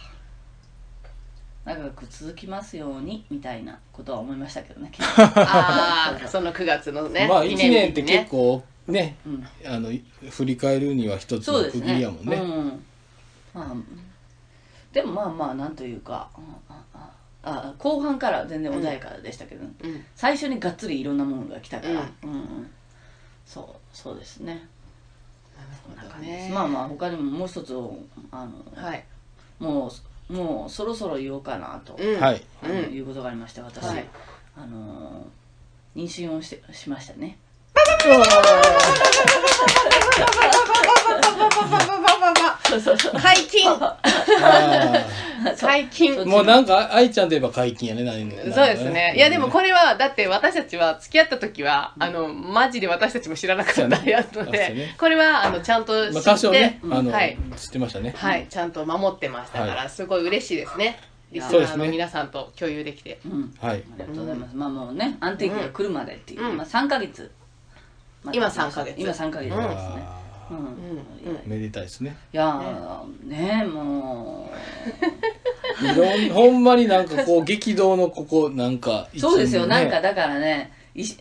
[1.65, 4.91] 長く続きますようにみたいなことは思いましたけどね。
[4.99, 9.47] ああその9月のねまあ1記念日に年って結構ねうん。
[9.67, 9.91] あの
[10.31, 12.37] 振り返るには一つの区切りやもんね。
[12.37, 12.85] うん。
[13.53, 13.75] まあ、
[14.93, 16.83] でもまあまあなんというかああ
[17.49, 20.05] あ後半から全然穏やかでしたけど、うん。
[20.17, 22.33] 最初にがっつりいろんなものが来たから、うん。
[22.33, 22.71] うん
[23.47, 24.67] そうそうですね。
[25.87, 26.55] こんな感じです、ね。
[26.55, 27.73] まあまあ他にももう一つ
[28.33, 29.05] あの、はい。
[29.61, 29.91] も
[30.29, 32.21] うもうそろそろ言おうかなと、うん。
[32.21, 32.43] はい。
[32.65, 32.81] あのうん。
[32.93, 34.05] いうことがありまして私、はい。
[34.57, 35.25] あの
[35.95, 37.39] 妊娠をしてしましたね
[42.67, 43.13] そうそうそう。
[43.15, 43.71] 解禁。
[43.71, 43.97] あ
[45.59, 46.29] 解禁。
[46.29, 49.15] もうなんか愛ちゃんといえば解禁やね何そうですね。
[49.17, 54.95] いやでもこれはだって私たちは付き合った時は、あのマジで私たちも知らなかったやつそうで、ね。
[54.99, 57.39] これはあのちゃんと知って、まあ多少ねあのはい。
[57.57, 58.15] 知ってましたね。
[58.17, 58.47] はい。
[58.49, 60.99] ちゃんと守ってましたから、はすごい嬉しいですね。
[61.33, 61.83] リスナそうですね。
[61.83, 63.21] ーの皆さんと共有できて。
[63.27, 63.55] うん。
[63.61, 63.77] はい。
[63.77, 64.57] ありがとうございます。
[64.57, 66.57] まあもうね、安定期が来るまでっていう、うん。
[66.57, 67.31] まあ3ヶ月。
[68.33, 69.01] 今3ヶ月。
[69.01, 70.26] 今3ヶ月ですね。
[70.51, 70.59] あうん。
[70.59, 72.17] うんうんーめでたいですね。
[72.33, 74.51] いやーねも
[75.83, 81.19] いろんほんまになんかこう激動のここなんかうそうですよ、なんかだからねいし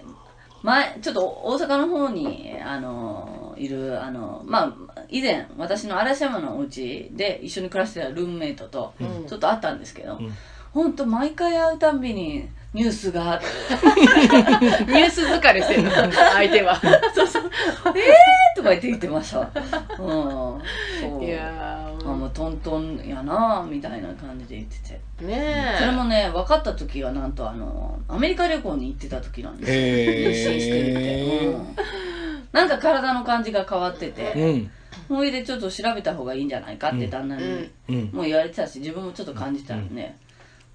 [0.63, 9.27] 前ちょっと大阪の方にあのいるあのまあ以前私の嵐山のお家で一緒に暮らしてたルームメイトとうん。
[9.27, 10.37] ちょっと会ったんですけど、ん。
[10.73, 13.45] ほんと毎回会うたんびにニュースがあって
[14.85, 16.75] ニュース疲れしてるの相手は。
[17.15, 17.25] と
[18.65, 19.39] か言って言ってました。
[19.41, 19.47] うん。
[19.97, 21.23] そう。
[21.23, 25.25] いやーあもうトントンやなみたいな感じで言ってて。
[25.25, 25.79] ねえ。
[25.79, 29.77] それもね、分かった時はなんとあの、アメリカ旅行に行ってた時なんですよ。
[29.77, 31.01] 妊娠してるって。
[31.01, 31.75] へうん。
[32.51, 34.71] なんか体の感じが変わってえて、うん
[35.09, 40.17] ほいでちょっと調べた方がいいんじゃないかって旦那にうんもう言われてたし、自分もちょっと感じたらね。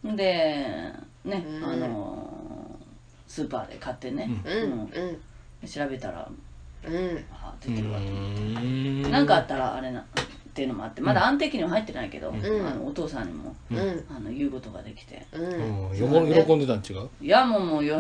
[0.05, 0.93] で、
[1.25, 2.79] ね、うんあの、
[3.27, 6.29] スーパーで買ってね、うんうん調べたら、
[6.87, 7.25] うん。
[7.33, 8.41] あ出てるわと思って。
[8.43, 8.65] う
[9.09, 12.37] んなんかあったらあれなっていうのもあってまだ安定期には入ってないけど、ん。
[12.37, 13.79] あのお父さんにもうん。
[14.11, 15.25] あの言うことができて。
[15.33, 15.91] うん。
[15.91, 15.99] うん。
[15.99, 17.09] そうだね喜んでたん違う？
[17.21, 17.91] いやもうもう喜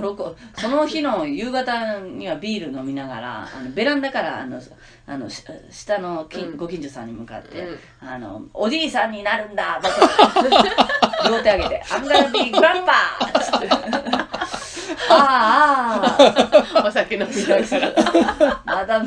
[0.60, 4.60] その日の夕方にはビール飲みながらあのベランダからあの
[5.06, 6.56] あのし下の近、うん。
[6.56, 8.08] ご近所さんに向かって、うん。
[8.08, 12.92] あの「おじいさんになるんだ!」だと両手上げて「I'm gonna be grandpa!」
[13.40, 13.68] つって
[15.10, 16.16] あ
[16.74, 18.62] あお酒飲みながら。
[18.64, 19.02] まだ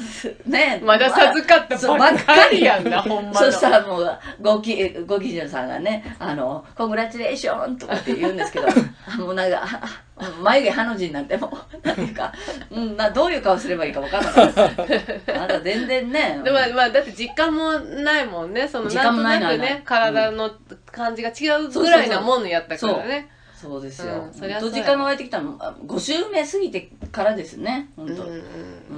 [0.46, 0.82] ね。
[0.84, 3.36] まだ授かったそうばっかりやんなほんまの。
[3.36, 8.68] そしたらもうごきご近所さんがね「あのコングラチュレーション」とかって言うんですけど
[9.18, 10.04] もうなんかあ
[10.42, 12.32] 眉毛ハの字になってもうなんていうか、
[12.70, 14.86] うん、などういう顔すればいいか分かんなかった。
[14.86, 16.42] ですまだ全然ね。
[16.44, 18.68] でもまあだって実感もないもんね。
[18.68, 20.52] そのなんとなくね体の
[20.92, 23.30] 感じが違うぐらいなものやったからね。
[23.30, 23.43] そう
[23.82, 25.56] ですよ、うんそりゃ時間が湧いてきたの。
[25.60, 27.90] あ5週目過ぎてからですね。
[27.96, 28.44] 本当、うんうんうん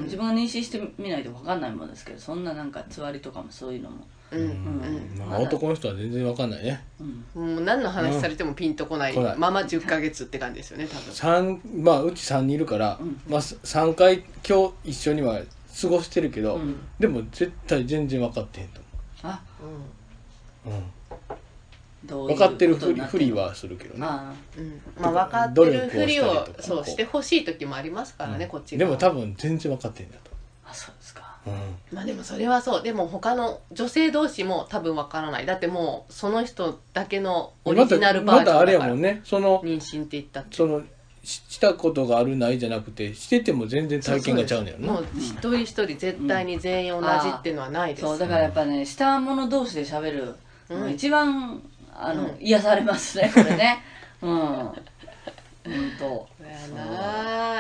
[0.04, 6.84] 自分が妊娠してみないと分かんないもんですけどそんななんかつわりとかもそういうのも、うんうんまあ男の人は全然わかんないね。
[7.36, 9.14] うん、もう何の話されてもピンとこない。
[9.14, 9.38] 来ない。
[9.38, 11.14] まま10ヶ月って感じですよね多分。
[11.14, 13.20] 三まあうち3人いるから、うん。
[13.28, 15.42] まあ、3回今日一緒には
[15.82, 16.78] 過ごしてるけど、うん。
[17.00, 18.82] でも絶対全然分かってへんと
[19.24, 20.84] あ思う、うん、どういう
[22.06, 24.06] 分かってるふりふりはするけどね。
[24.06, 24.82] あうん。
[25.00, 28.80] まあ分かってるふりをそうしてほしい時もありますからねこっちが。
[28.80, 30.32] でも多分全然分かってへんだと。
[30.68, 31.26] あそうですか。
[31.92, 32.84] まあでもそれはそう。
[32.84, 35.46] でも他の女性同士も多分分からない。
[35.46, 38.46] だってもうその人だけのオうん、リジナルバージョンだから。
[38.46, 39.22] またまたあれやもんね。
[39.24, 40.56] その妊娠って言ったって。
[40.56, 40.82] その
[41.26, 44.94] ししたことがあるないじゃなくてしてても全然体験がちゃうねんな。
[44.94, 50.36] もう一人一人絶対に全員同じっていうのはないです、そうだからやっぱね下者同士で喋る
[50.70, 50.92] うん。
[50.92, 51.62] 一番
[51.98, 52.38] あの、うん。
[52.40, 53.84] 癒されますね これね。
[54.22, 54.32] うん。
[54.32, 54.76] 本
[56.00, 56.28] 当。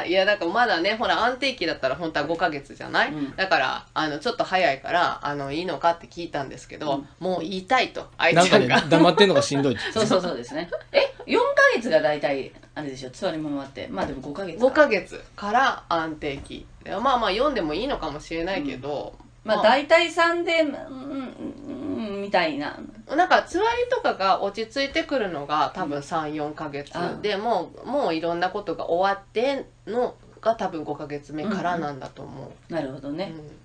[0.05, 3.35] いやだからまだねほら安定期だったら本当は5ヶ月じゃない、うん。
[3.35, 7.07] だからあのちょっと早いからあのいいのかって聞いたんですけど、うん。
[7.19, 10.69] もう言いたいと愛なんかねちゃんが、黙ってんのがしんどいってそうそうそうですね。
[10.91, 11.41] え4ヶ
[11.75, 13.09] 月が大体あれでしょ？
[13.09, 13.87] つわりものはって。
[13.87, 14.65] まあでも5ヶ月か。
[14.67, 16.67] 5ヶ月から安定期。
[16.85, 19.15] まあまあ読んでもいいのかもしれないけど、
[19.45, 22.77] まあ大体3でうんうんうんみたいな。
[23.15, 33.64] なんかつわりとかが落ち着いてくるのが多分34ヶ月、あでもうもういろんなことが終わってのが多分5ヶ月目からなんだと思う、なるほどね、うん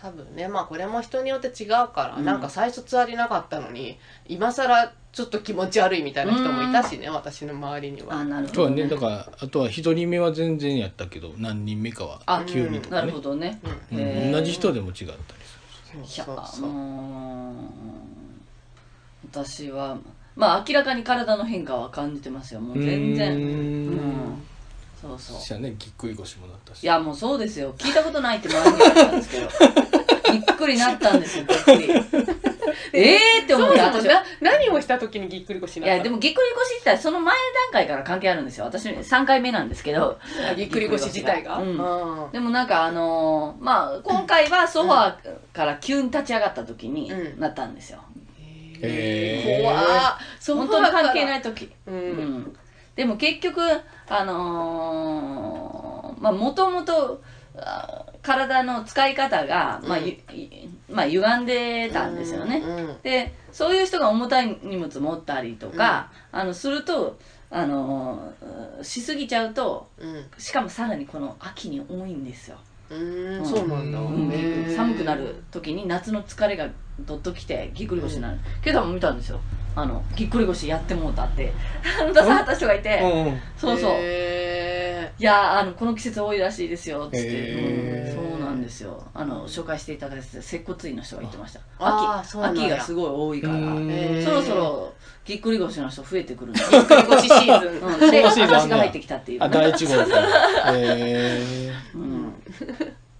[0.00, 2.24] 多分ねまあこれも人によって違うから、うん。
[2.24, 8.16] なんか最初つわりなかったのに今更ちょっと気持ち悪いみたいな人もいたしね、私の周りには。
[8.16, 13.12] あなるほど、そうねだからあとは一人目は全然やったけど何人目かはあ急にとなかね。
[13.12, 13.58] るほどね、
[13.90, 14.32] うん。
[14.32, 15.58] 同じ人でも違ったりす
[15.92, 16.68] そういやそうそう。
[16.68, 17.70] うーん
[19.30, 19.96] 私は
[20.34, 22.60] まあ明らかに体の変化は感じてますよ。
[22.60, 23.32] もうる全然。
[23.32, 24.42] うん
[25.10, 25.40] そうそう。
[25.40, 25.74] じゃあね。
[25.78, 26.82] ぎっくり腰もなったし。
[26.82, 27.74] いやもうそうですよ。
[27.78, 29.48] 聞いたことないって周りに言われたんですけど。
[30.32, 31.90] びっくりなったんですよびっくり。
[32.92, 34.06] ええーって思って私
[34.40, 37.34] 何をした時にぎっくり腰になったいやでもぎっくり腰自体その前
[37.72, 38.64] 段階から関係あるんですよ。
[38.64, 40.18] 私3回目なんですけど。
[40.50, 42.24] あぎっくり腰自体が、うん。
[42.24, 42.32] うん。
[42.32, 47.40] でもなんかあのーまあ今回はソファーから急に立ち上がった時にうん。
[47.40, 48.00] なったんですよ、
[48.82, 49.62] へー。
[49.62, 49.74] 怖
[50.10, 50.18] っ。
[50.40, 51.70] そう本当に関係ないい時。
[51.86, 51.98] ううん
[52.35, 52.35] ん
[52.96, 53.60] でも結局
[54.08, 57.22] あのーまあもともと
[57.58, 67.18] あ体の使い方が、まあゆいまあ、歪んでたんですよね、うんでそういう人が重たい荷物持ったりとか、あのすると
[67.50, 70.24] あのーしすぎちゃうとうん。
[70.38, 72.58] しかもさらにこの秋に多いんですよ、
[72.90, 72.98] うん。
[73.38, 73.46] うん。
[73.46, 73.98] そうなんだ、
[74.74, 76.68] 寒くなる時に夏の疲れが
[77.00, 79.40] どっときてぎっくり腰になる、けども見たんですよ
[79.76, 81.52] あのぎっくり腰やってもうたって。
[82.08, 83.26] 出さはった人がいて、うん。
[83.26, 88.20] うんそうそう、へいやあのこの季節多いらしいですよっつって、へー。
[88.20, 89.02] うんそうなんですよ。
[89.12, 91.60] あの紹介していただいて接骨院の人が言ってました。
[91.78, 92.38] 秋。
[92.38, 93.54] 秋がすごい多いから。
[93.54, 94.24] うんへー。
[94.24, 94.94] そろそろ
[95.26, 99.42] ぎっくり腰の人増えてくるんで、 ぎっくり腰シーズン、うん、で私が入ってきたっていう。
[99.42, 100.04] あ第一号か
[100.66, 101.40] らへ
[101.94, 102.32] うん、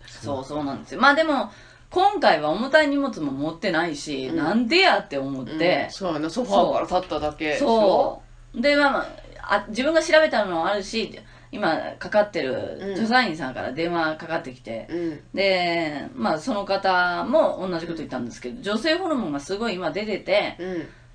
[0.07, 1.01] そうそうなんですよ。
[1.01, 1.51] まあでも
[1.97, 4.37] 今回は重たい荷物も持ってないし、うん。
[4.37, 5.85] なんでやって思って。
[5.85, 6.29] うん、そうやな。
[6.29, 7.67] ソファーから立っただけでしょ。
[7.67, 8.23] そ
[8.55, 8.61] う。
[8.61, 9.07] でまあまあ
[9.55, 11.19] あ自分が調べたのもあるし
[11.53, 12.97] 今かかってるうん。
[12.97, 15.21] 助産院さんから電話かかってきて、うん。
[15.33, 20.57] でまあその方も同じこと言ったんですけど女性ホルモンがすごい今出てて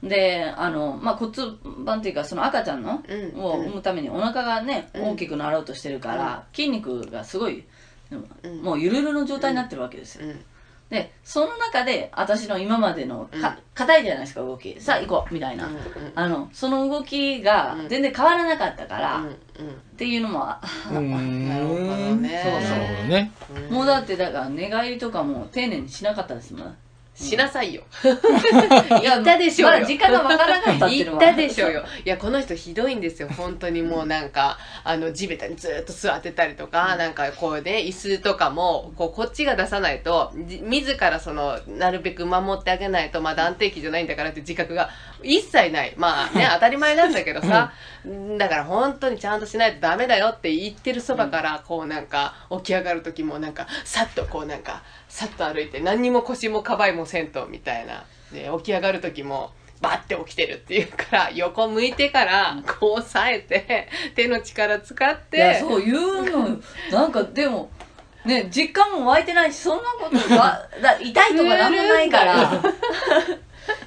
[0.02, 0.10] うん。
[0.10, 1.32] であの、まあ、骨
[1.86, 3.40] 盤っていうかその赤ちゃんのうん。
[3.40, 5.04] を産むためにお腹がね、うん。
[5.10, 7.66] 大きくなろうとしてるから、筋肉がすごい
[8.44, 8.62] うん。
[8.64, 10.42] もうゆるゆるの状態になってるわけですよ、うん
[10.92, 13.42] でその中で私の今までのうん。
[13.42, 14.80] か硬いじゃないですか動き。
[14.80, 15.78] さあ行こうみたいな、うん
[16.14, 17.88] あのその動きがうん。
[17.90, 19.28] 全然変わらなかったから、っう
[19.64, 19.98] ん。
[19.98, 20.60] ていうのもな
[21.60, 22.44] るほどね。
[22.44, 23.08] そうそう。
[23.08, 23.32] ね。
[23.70, 23.74] うん。
[23.74, 26.78] もうだってだから寝返りとかも丁寧にしなかったですもん
[27.22, 27.84] しなさいよ。
[29.02, 31.84] 言ったでしょうよまだ時間がわからなかったっていうのは言ったでしょうよ。
[32.04, 33.30] いや、この人ひどいんですよ。
[33.30, 44.90] 本当にもうなんか、あの、地べたにずっと座ってたりとか、なんかこうね、椅子とかも、こう、こっちが出さないと、じ自らその、なるべく守ってあげないと、まだ安定期じゃないんだからって自覚が
[45.24, 45.94] 一切ない。
[45.98, 47.74] まあね、 当たり前なんだけどさ、
[48.38, 58.06] だから本当にちゃんとしないとダメだよって言ってるそばから、こうなんか、起き上がる時もなんか、さっとこうなんか、さっと歩いて、何にも腰もかばいもせんと、みたいな。
[58.32, 66.60] で、起き上がる時も、バッて起きてるっていうから、横向いてから、こう押さえて、手の力使っいやて、そう言うのよ
[66.92, 67.72] なんかでも
[68.26, 72.52] ね実感も湧いてないしそんなことがだ痛いとかなんもないから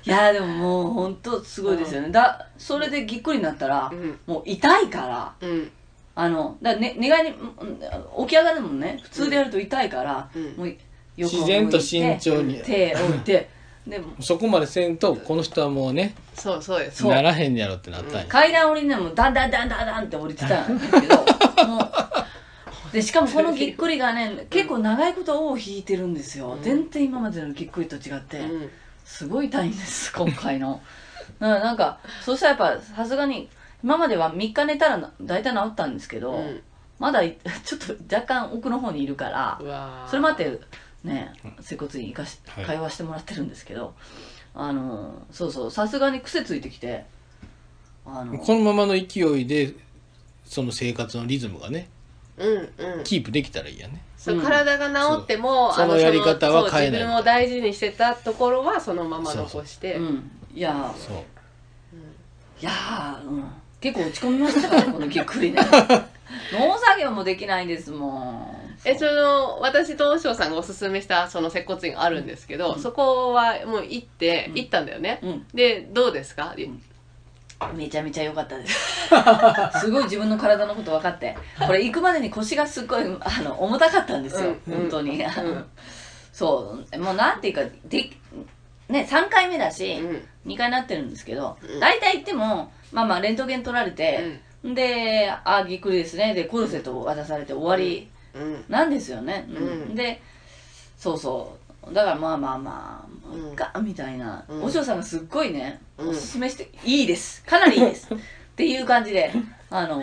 [0.05, 2.11] いやでももう本当すごいですよね。
[2.11, 4.19] だそれでぎっくりになったら、うん。
[4.27, 5.71] もう痛いからうん、
[6.15, 9.01] あのだね寝返りうん起き上がるのもね。
[9.03, 10.57] 普通でやると痛いから、うん。
[10.57, 10.77] もう
[11.17, 12.61] 横自然と慎重に。
[12.63, 13.51] 手を置いて
[13.87, 17.03] でもそこまでせんとこの人はもうねそうそうです。
[17.03, 17.11] そう。
[17.11, 21.17] ならへんやろってなったんや、階段降りるのもダンダンダンダンダンって降りてたんですけど
[21.69, 21.91] もう
[22.93, 26.63] でしかもこのぎっくりがね結構長いこと尾を引いてるんですよ、うん。
[26.63, 28.71] 全然今までのぎっくりと違って、うん
[29.05, 30.81] すごい痛いんです今回の。
[31.39, 33.49] だからなんかそしたらやっぱさすがに
[33.83, 36.63] 今までは3日寝たらな大体治ったんですけど、うん。
[36.99, 40.61] まだい ちょっと若干奥の方にいるからそれまで
[41.03, 42.65] ね接骨院行かしはい。
[42.65, 43.95] 会話してもらってるんですけど、
[44.55, 47.05] あのそうそうさすがに癖ついてきて
[48.07, 49.75] あのこのままの勢いで
[50.45, 51.89] その生活のリズムがね
[52.37, 53.05] うんうん。
[53.05, 54.43] キープできたらいいやねそううん。
[54.43, 57.01] 体が治っても、そのやり方は変えない。
[57.01, 59.97] 自分を大事にしてたところはそのまま残して。
[59.97, 60.95] うん、いや。
[60.97, 61.17] そう。
[62.59, 63.45] いやー、うん、
[63.83, 65.61] 結構落ち込みましたから このぎっくりね。
[65.61, 68.79] 農作業もできないですもん。
[68.87, 72.81] えその私と和尚さんがおすすめしたその接骨院があるんですけど、うん。
[72.81, 74.55] そこはもう行って、うん。
[74.55, 75.47] 行ったんだよね、うん。
[75.53, 76.55] でどうですか、
[77.75, 79.09] めちゃめちゃ良かったです。
[79.81, 81.37] すごい自分の体のこと分かって。
[81.67, 85.25] これ行くまでに腰がすっごいあの重たかったんですよ、うん本当に、ん。
[86.33, 86.99] そう。
[86.99, 88.11] もうなんていうかで
[88.89, 90.13] ね3回目だし、う
[90.49, 90.53] ん。
[90.53, 91.81] 2回なってるんですけど、うん。
[91.81, 98.65] 大体行ってもまあまあレントゲン取られて、で「あぎっくりですね」でコルセットを渡されて終わりうん。
[98.69, 99.47] なんですよね、
[99.95, 100.21] で
[100.99, 104.65] そうそうだからまあまあまあうんもういっかみたいな、うん。
[104.65, 106.09] お嬢さんがすっごいね、うん。
[106.11, 107.45] おすすめしていいです。
[107.45, 108.13] かなりいいです。
[108.13, 108.17] っ
[108.57, 109.33] ていう感じで
[109.69, 110.01] あの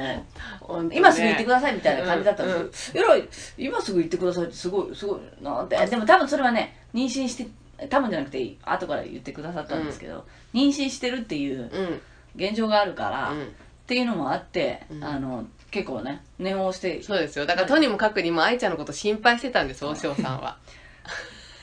[0.92, 12.02] 今すぐ行ってくださいみたいな感じだったんですけど、えらい今すぐ行ってくださいってすごいすごいなってでも多分それはね妊娠して多分じゃなくて後から言ってくださったんですけど、妊娠してるっていううん
[12.36, 13.54] 現状があるから、っうん
[13.88, 20.58] ていうのもあって、うんあの結構ね念を押してそうですよだからとにもかくにも愛ちゃんのこと心配してたんです和尚さんは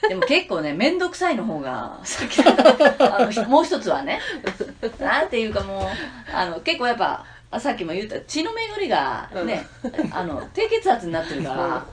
[0.08, 4.20] でも結構ね面倒くさいの方がさっきあのひもう一つはね
[5.00, 5.82] なんていうかもう
[6.32, 9.66] あの結構やっぱあさっきも言った血の巡りがね、
[10.12, 11.86] あの低血圧になってるから、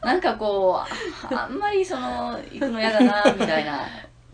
[0.00, 0.82] なんかこ
[1.30, 3.80] うああんまりその行くの嫌だなみたいな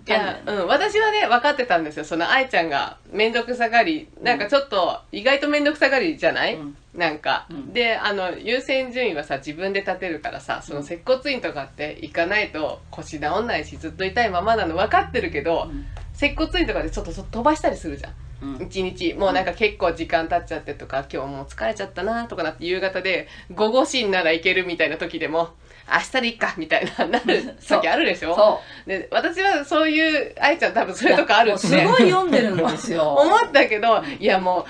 [0.04, 2.04] いや、うん、私はね分かってたんですよ。
[2.04, 4.08] その愛ちゃんが面倒くさがり。
[4.20, 6.76] なんかちょっと意外と面倒くさがりじゃない、うん。
[6.94, 7.72] なんか、うん。
[7.72, 15.86] であの優先順位はさ自分で立てるからさその接骨院とかって行かないと腰治んないしずっと痛いままなの分かってるけど、うん。
[16.12, 18.12] 接骨院とかでちょっと飛ばしたりするじゃん。
[18.56, 18.62] うん。
[18.66, 19.14] 一日。
[19.14, 25.50] もうなんか結構時間経っちゃってとか今日もう疲れちゃったなとかなって夕方で午後診なら行けるみたいな時でも
[25.90, 28.34] 明日でいいかみたいななる時あるでしょ？
[28.34, 28.88] そう。
[28.88, 33.14] で私はそういう愛ちゃん多分それとかあるっていやもうすごい読んでるんですよ。
[33.18, 34.64] 思ったけどいやもう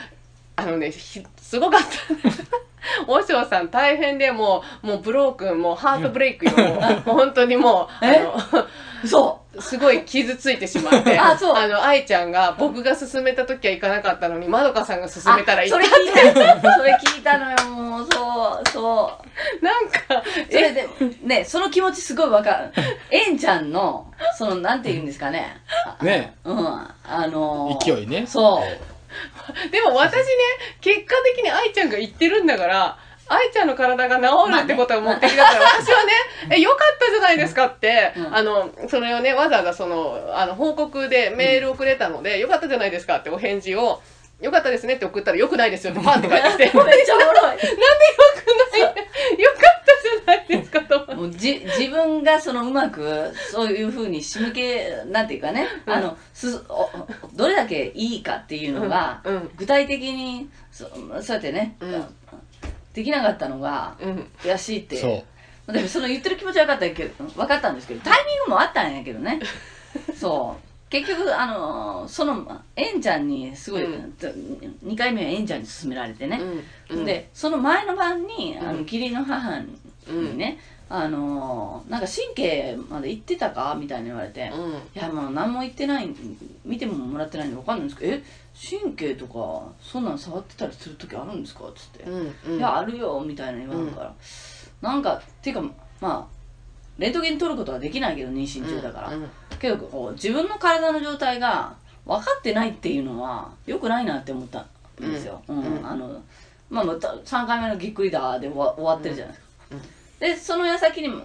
[0.57, 1.87] あのねひすごかった。
[3.07, 6.53] 和尚さん大変でもうもうブロークンもうハートブレイクよ。
[6.53, 8.35] もう本当にもうあえの
[9.07, 11.69] そうすごい傷ついてしまってあそう。
[11.69, 18.09] の愛ちゃんが僕が勧めた時は行かなかったのにまどかさんが勧めたら行っあそれ聞いた それ聞いたのよもう。
[18.11, 19.13] そうそ
[19.61, 19.61] う。
[19.61, 20.89] たなんかそれで
[21.23, 22.73] ねその気持ちすごいわかる。
[23.11, 24.07] えんちゃんの
[24.39, 25.61] そのなんて言うんですかね。
[26.01, 26.35] あね。
[26.45, 26.59] うん。
[26.67, 28.25] あのー勢いね。
[28.27, 28.92] そう
[29.71, 30.23] でも私ね
[30.81, 36.13] 結果的に愛ちゃんが言ってるんだから愛ちゃんの体が治るってことが目的だから、 私はね、
[36.51, 38.35] え、よかったじゃないですかって、うん。
[38.37, 44.03] あの、それをね、わざわざその、あの、報告でメールをくれたので、よかったじゃないですかってお返事を、
[44.41, 46.67] よかったですねって送ったら、よくないですよってパンって返って。
[46.67, 47.59] きて、めっちゃおもろい。
[49.43, 49.82] たじゃない
[50.49, 51.15] ですかと思って。
[51.15, 55.93] もうじ自分がそのうまくそういうふうに仕向けなんていうかね、うん。
[55.93, 56.89] あのすお
[57.35, 59.35] どれだけいいかっていうのが、うん。
[59.35, 60.87] うん具体的にそ
[61.21, 62.05] そうやってね、うん。
[62.95, 64.27] できなかったのがうん。
[64.43, 64.97] 悔しいって。
[64.97, 65.25] そ
[65.69, 65.73] う。
[65.73, 69.41] でもその言ってる気持ちは分かったけど分かったんですけどタイミングもあったんやけどね。
[70.15, 70.73] そう。
[70.91, 74.15] 結局あのそのえんちゃんにすごい、うん。
[74.85, 76.41] 2回目はえんちゃんに勧められてね、
[76.91, 77.05] うん。
[77.05, 78.83] でその前の晩にあのうん。
[78.83, 79.79] 義理の母に
[80.11, 84.73] ね、あのなんか神経まで行ってたかみたいに言われて、うん。
[84.73, 86.09] いやもう何も言ってない
[86.65, 88.23] 見てももらってないんで分かんないんですけど「え
[88.81, 92.59] 神経とかそんなん触ってたりする時あるんですか?」っつって「うんうん。
[92.59, 94.15] いやあるよ」みたいな言わんから、
[94.83, 95.73] なんかっていうかま
[96.03, 96.27] あ
[96.99, 101.73] レントゲン取ることはできないけど妊娠中だから、うんけどこう自分の体の状態が
[102.05, 104.67] 分かってないっていうのは良くないなって思った
[105.01, 105.83] んですよ、ううん。
[105.83, 106.21] んあの
[106.69, 109.52] まあまた3回目のぎっくりだで終わ終わってるじゃないですか、うん
[110.21, 111.23] でその矢先にも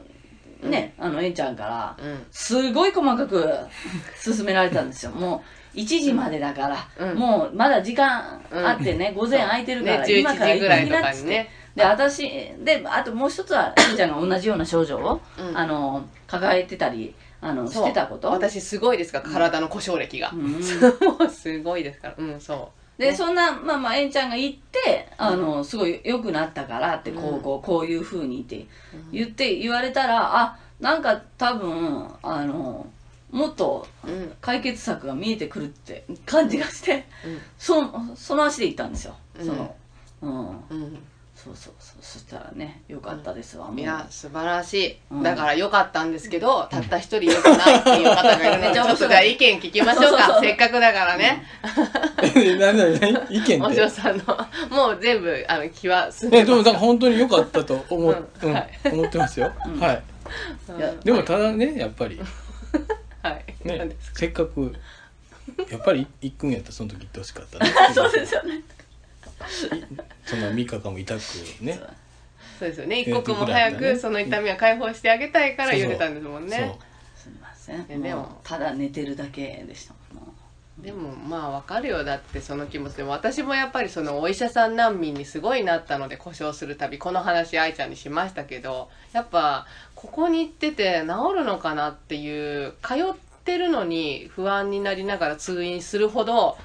[0.61, 2.25] ね、あのえんちゃんからうん。
[2.31, 3.47] すごい細かく
[4.23, 5.11] 勧められたんですよ。
[5.11, 5.43] も
[5.75, 7.15] う1時までだから、うん。
[7.15, 11.49] もうまだ時間あってね、午前空いてるから、ね11今から時ぐらいと行きなっつって。
[11.75, 12.23] で私
[12.63, 15.57] であともう一つは えんちゃんが同じような症状を、うん。
[15.57, 18.29] あの抱えてたりあのしてたこと。
[18.29, 20.31] 私すごいですから体の故障歴が、
[21.29, 22.15] すごいですから。
[22.17, 28.65] うんそでそんなまあまあえんちゃんが言ってあのすごい良くなったからってこうこうこういうふうにって
[29.11, 32.87] 言って言われたらあなんか多分あの
[33.29, 33.85] もっと
[34.41, 37.41] 解決策が見えてくるって感じがしてうん。
[37.57, 37.75] そ
[38.15, 39.15] その足で行ったんですよ。
[39.39, 39.75] その
[40.21, 40.49] うん。
[40.69, 40.97] うん
[41.43, 41.97] そうそうそう。
[42.01, 43.79] そしたらね良かったですわもう。
[43.79, 45.23] いや素晴らしい、うん。
[45.23, 50.35] だから良かったんですけど、たった一人良くないっていう方がいるので ちょっとじゃあ意見聞きましょうそうそうそう。
[50.35, 51.43] かせっかくだからね、
[52.35, 53.27] 何何何？
[53.29, 53.75] 意見おって。
[53.75, 54.23] 嬢さんの
[54.69, 58.27] もう全部あの気は済んえでますでもだから本当に良かったと思,、う。
[58.41, 58.53] うん。
[58.53, 58.69] はい。
[58.91, 59.79] 思ってますよ、うん。
[59.79, 60.03] はい。
[60.77, 62.19] いやでもただねやっぱり。
[63.23, 64.19] はい、何ねですか？
[64.19, 64.73] せっかく
[65.69, 68.61] やっぱり行くんやったらその時行ってほしかったね そうですよね
[70.25, 71.19] そんな3日間も痛く
[71.61, 71.79] ね。
[72.59, 76.75] そうですよね一刻も早くその痛みは解放してあげたいから言ってたんですもんね。
[77.15, 78.41] すみませんえでも。
[78.43, 80.07] ただ寝てるだけでしたもん
[80.81, 82.03] でもまあわかるよ。
[82.03, 83.03] だってその気持ちで。
[83.03, 92.97] も私もやっぱりそのお医者さん難民にすごいなったので故障するたびこの話愛ちゃんにしましたけどやっぱここに行ってて治るのかなっていう通っ
[93.43, 96.57] てるのに不安になりながら通院するほど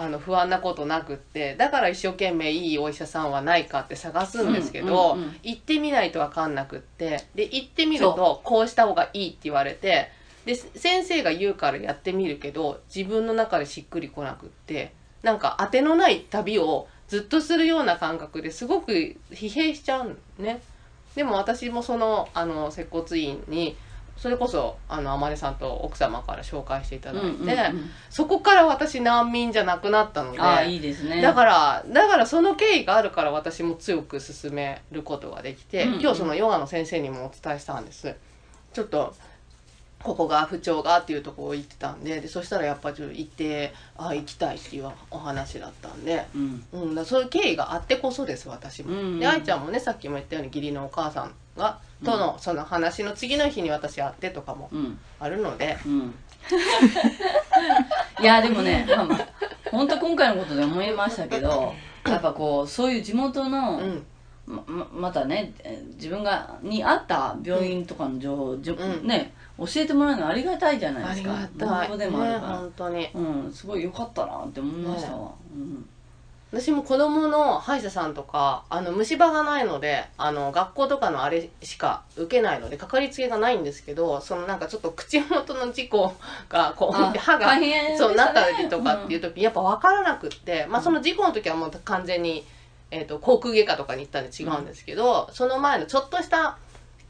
[0.00, 10.10] あの不安なことなくってだから一生懸命いいお医者さんはないかって探すんですけど、うんうんうん行ってみないと分かんなくってで行ってみるとこうした方がいいって言われて
[10.44, 14.92] で先生が言うからやってみるけど自分の中でしっくりこなくって
[15.22, 20.60] なんか当てのない旅をずっとするような感覚ですごく疲弊しちゃうね。
[21.14, 23.76] でも私もそのあの接骨院に
[24.18, 27.90] それこそあの天音さんと奥様から紹介していただいて、うんうんうん。
[28.10, 31.22] そこから私難民じゃなくなったのでああいいですね。
[31.22, 36.00] だからだからその経緯があるから私も強く進めることができて、うんうん。
[36.00, 38.12] 今日そのヨガの先生にもお伝えしたんです。
[38.72, 39.14] ちょっと
[40.02, 46.64] ここが不調がっていうところを言ってたんででそしたらやっぱちょっと行ってあ行きたいっていうお話だったんで、うん。
[46.72, 48.90] うん、だそういう経緯があってこそです私も。
[48.90, 49.20] うんうん。
[49.20, 54.98] で愛ちゃんもねさっきも言ったように義理のお母さんがとのその話の次の日に私会ってとかもうん。
[55.18, 56.14] あるので、うん。
[58.20, 59.28] いやでもね、まあまあ、
[59.70, 61.74] 本当今回のことで思いましたけど
[62.06, 64.06] やっぱこうそういう地元の、うん。
[64.46, 69.06] まままたねえー自分がに合った病院とかの情報、じょうん。
[69.06, 71.34] ね教えてもらうのありがたいじゃないありですか。
[71.66, 71.98] がたい。
[71.98, 73.08] でもあるねから、本当に。
[73.12, 75.32] うんすごい良かったなって思いましたわ、
[76.50, 86.14] 私も子供の歯医者さんとかあの虫歯がないのであの学校とかのあれしか受けないのでかかりつけがないんですけどそのなんかちょっと口元の事故
[86.48, 87.96] がこうあ歯がね。
[87.98, 92.44] そうなったりとかっていう時、やっぱ分からなくって、まあ、その事故の時はもう完全に、
[92.90, 96.58] えー、と口腔外科とかに行ったんで違うんですけど、その前のちょっとした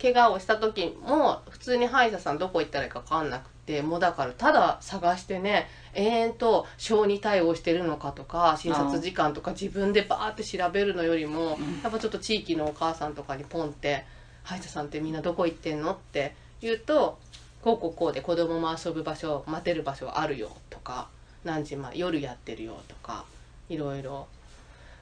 [0.01, 14.05] 怪我をした時も普通に歯医者さんどこ行ったらいいか分かんなくてもうだからただ探してね永遠と小児対応してるのかとか診察時間とか自分でバーって調べるのよりも、うんやっぱちょっと地域のお母さんとかにポンって
[14.43, 17.19] 「歯医者さんってみんなどこ行ってんの?」って言うと
[17.63, 21.09] 「こうこうこうで子供も遊ぶ場所待てる場所あるよ」とか
[21.45, 23.25] 「何時まで夜やってるよ」とか
[23.69, 24.27] いろいろ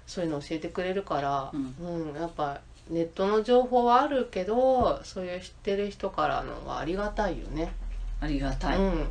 [0.07, 7.73] そういうの教えてくれるから、ううんやっぱネットの情報はあるけどそういう知ってる人からのはありがたいよね。
[8.21, 9.09] ありがたい、うん、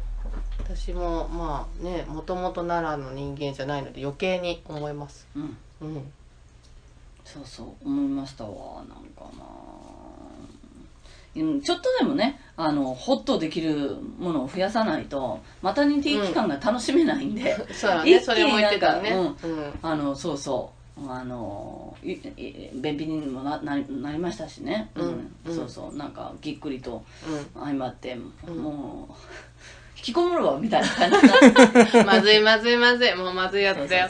[0.59, 5.27] 私もまあねもともと奈良の人間じゃないので余計に思います。
[5.35, 5.57] うん。
[5.81, 6.11] うん。
[7.25, 8.77] そうそう思いましたわ。
[8.77, 9.43] なんかな
[11.35, 18.19] うんちょっとでもねあのホッとできるものを増やさないとマタニティ期間が楽しめないんで、そうだ一気にね。
[18.21, 19.09] それも言ってたね。
[19.11, 19.73] うん。
[19.81, 22.21] あのそうそうあのいい
[22.73, 25.55] 便秘にもななりなりましたしね、うんうん。
[25.55, 25.97] そうそう。
[25.97, 27.03] なんかぎっくりと
[27.53, 28.15] 相まって、
[28.47, 29.13] もう
[29.97, 31.97] 引きこもるわみたいな感じ。
[32.05, 33.13] まずいまずいまずい。
[33.15, 34.09] もうまずいやつだよ。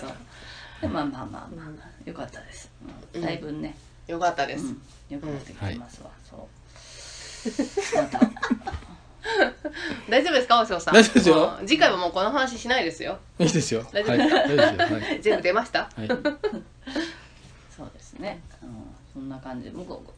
[0.81, 2.69] でまあまあまあまあよかったです、
[3.13, 3.75] うん、だいぶね、
[4.07, 8.01] よかったです、うん、よくなってきてますわ、そう。
[8.01, 8.19] また
[10.09, 10.93] 大丈夫ですかおしょうさん？
[10.93, 11.35] 大丈夫ですよ。
[11.35, 13.17] もう次回はもうこの話しないですよ。
[13.39, 13.83] いいですよ。
[13.91, 14.35] 大丈夫ですか？
[14.37, 14.93] はい、大丈夫です。
[14.93, 15.21] よはい。
[15.21, 15.79] 全部出ました？
[15.79, 16.07] はい。
[16.07, 18.69] そうですね、うん、
[19.13, 19.69] そんな感じ。
[19.69, 20.11] で向こう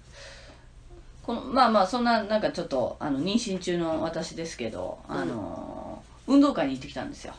[1.26, 7.34] このまあまあそんななんかちょっとあの妊娠中の私ですけど、あの運動会に行ってきたんですよ。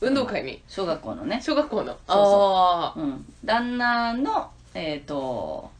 [0.00, 0.62] 運動会に？
[0.68, 1.92] 小学校のね、小学校の？
[1.92, 5.70] そうあうん、旦那のえっ、と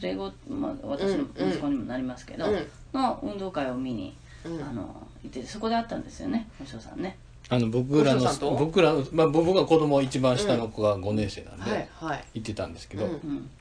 [0.00, 2.66] 連れ子、まあ、私の息子にもなりますけど、あうん。
[2.94, 7.18] の運動会を見に、うんあの行っててそこで会ったんですよねお嬢さんね。
[7.48, 11.88] あの僕らの僕らの、まあ、僕が子供一番下の子が5年生なんで、
[12.32, 13.08] 行ってたんですけど、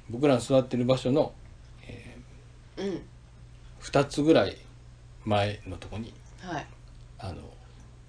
[0.10, 1.34] 僕らの座ってる場所の、
[1.88, 2.16] え
[2.78, 2.86] うん。
[2.86, 3.02] ー、
[3.82, 4.58] 2つぐらい
[5.26, 6.68] 前のとこにはい。
[7.18, 7.42] あの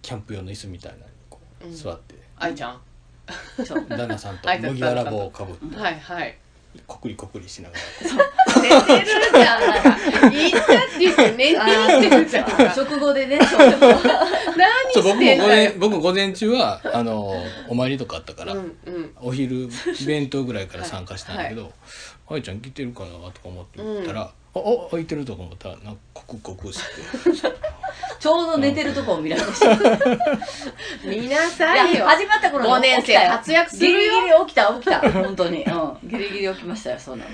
[0.03, 1.75] キャンプ用の椅子みたいなのにこううん。
[1.75, 2.81] 座って、愛ちゃん。
[3.89, 4.49] 旦那さんと。
[4.61, 5.77] 麦わら帽をかぶって。
[5.77, 6.39] はいはい
[6.87, 7.81] こくりこくりしながら。
[8.63, 9.61] 寝てるじゃん。
[9.61, 11.55] なんか言っちゃって言って寝
[12.09, 13.49] てるじゃん食後でね何
[14.93, 15.05] そう。
[15.05, 15.49] 僕も午してんだよ。
[15.49, 17.35] 前僕午前中はあの
[17.69, 19.17] お参りとかあったから、うんうん。
[19.21, 19.69] お昼
[20.07, 21.73] 弁当ぐらいから参加したんだけど
[22.31, 25.71] 「愛ちゃん来てるかな?」とか思って言ったら「ああ空いてる」とか思った。
[25.71, 26.83] らなんかコクコクして。
[28.21, 29.75] ちょうど寝てるとこを見られました
[31.09, 32.05] 見なさいよ。
[32.05, 33.97] 始まった頃に五年生活躍するよ。
[33.97, 35.01] ギリギリ起きた起きた。
[35.11, 35.63] 本当に。
[35.65, 35.99] うん。
[36.11, 37.31] ギリギリ起きましたよそうなの。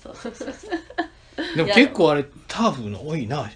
[0.00, 1.56] そうそうそうそう。
[1.56, 3.50] でも結構あれターフの多いな。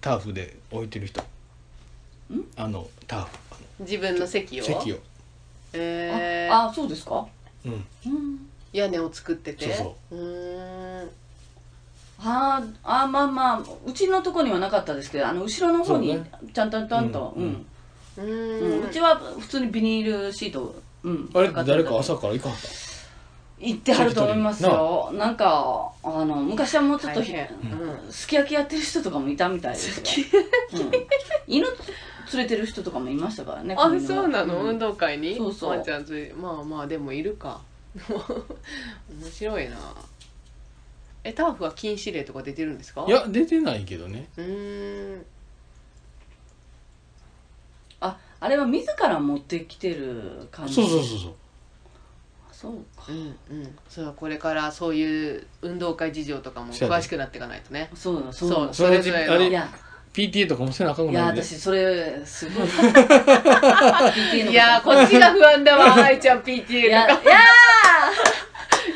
[0.00, 1.24] ターフで置いてる人。
[2.56, 3.28] あのターフ。
[3.50, 4.68] あ自分の席を？
[4.68, 4.98] の席を。
[5.72, 7.26] えー、ああそうですか？
[7.66, 7.72] うん。
[8.06, 8.48] うん。
[8.72, 9.74] 屋根を作ってて？
[9.74, 10.16] そう。
[10.16, 11.10] うーん
[12.18, 16.20] はああまあまあうちのとこにはなかったですけどあの後ろの方に
[16.52, 17.48] ちゃんとちゃんとううん。
[17.48, 17.66] ん、
[18.18, 22.68] ううんうちは普通にビニールシートうんあれかかってる誰か朝から行かはった？
[23.60, 25.10] 行ってはると思いますよ。
[25.14, 25.30] な。
[25.30, 27.72] んかあの昔はもうちょっとひ、大変。
[27.72, 28.12] うん。
[28.12, 30.28] すき焼きやってる人とかもいたみたいですよ、
[30.74, 30.90] うん、
[31.46, 31.76] 犬連
[32.44, 34.66] れてる人とかもいましたからねあそうなの、ん。
[34.70, 35.36] 運動会に？
[35.36, 35.76] そうそう。
[35.76, 37.60] まあちゃんとまあまあでもいるか。
[37.98, 39.76] 面白いな
[41.24, 43.04] えターフは禁止令とか出てるんですか？
[43.06, 44.28] いや出てないけどね。
[44.36, 45.26] うーん。
[48.00, 50.74] ああれは自ら持ってきてる感じ？
[50.74, 51.34] そうそうそうそう。
[52.52, 53.04] そうか。
[53.08, 53.78] うんうん。
[53.88, 57.90] そうだこれからそういう運動会事情とかも詳しくなっていかないとね。
[57.94, 58.56] そうだそうだ。
[58.56, 59.68] そうそれぞれのあれいや。
[60.14, 62.66] PTA とかもせなあかんいやくなるんで私それすごい。
[62.66, 67.22] PTA のいやーこっちが不安だわ愛ちゃん PTA いやとか。
[67.22, 67.38] いや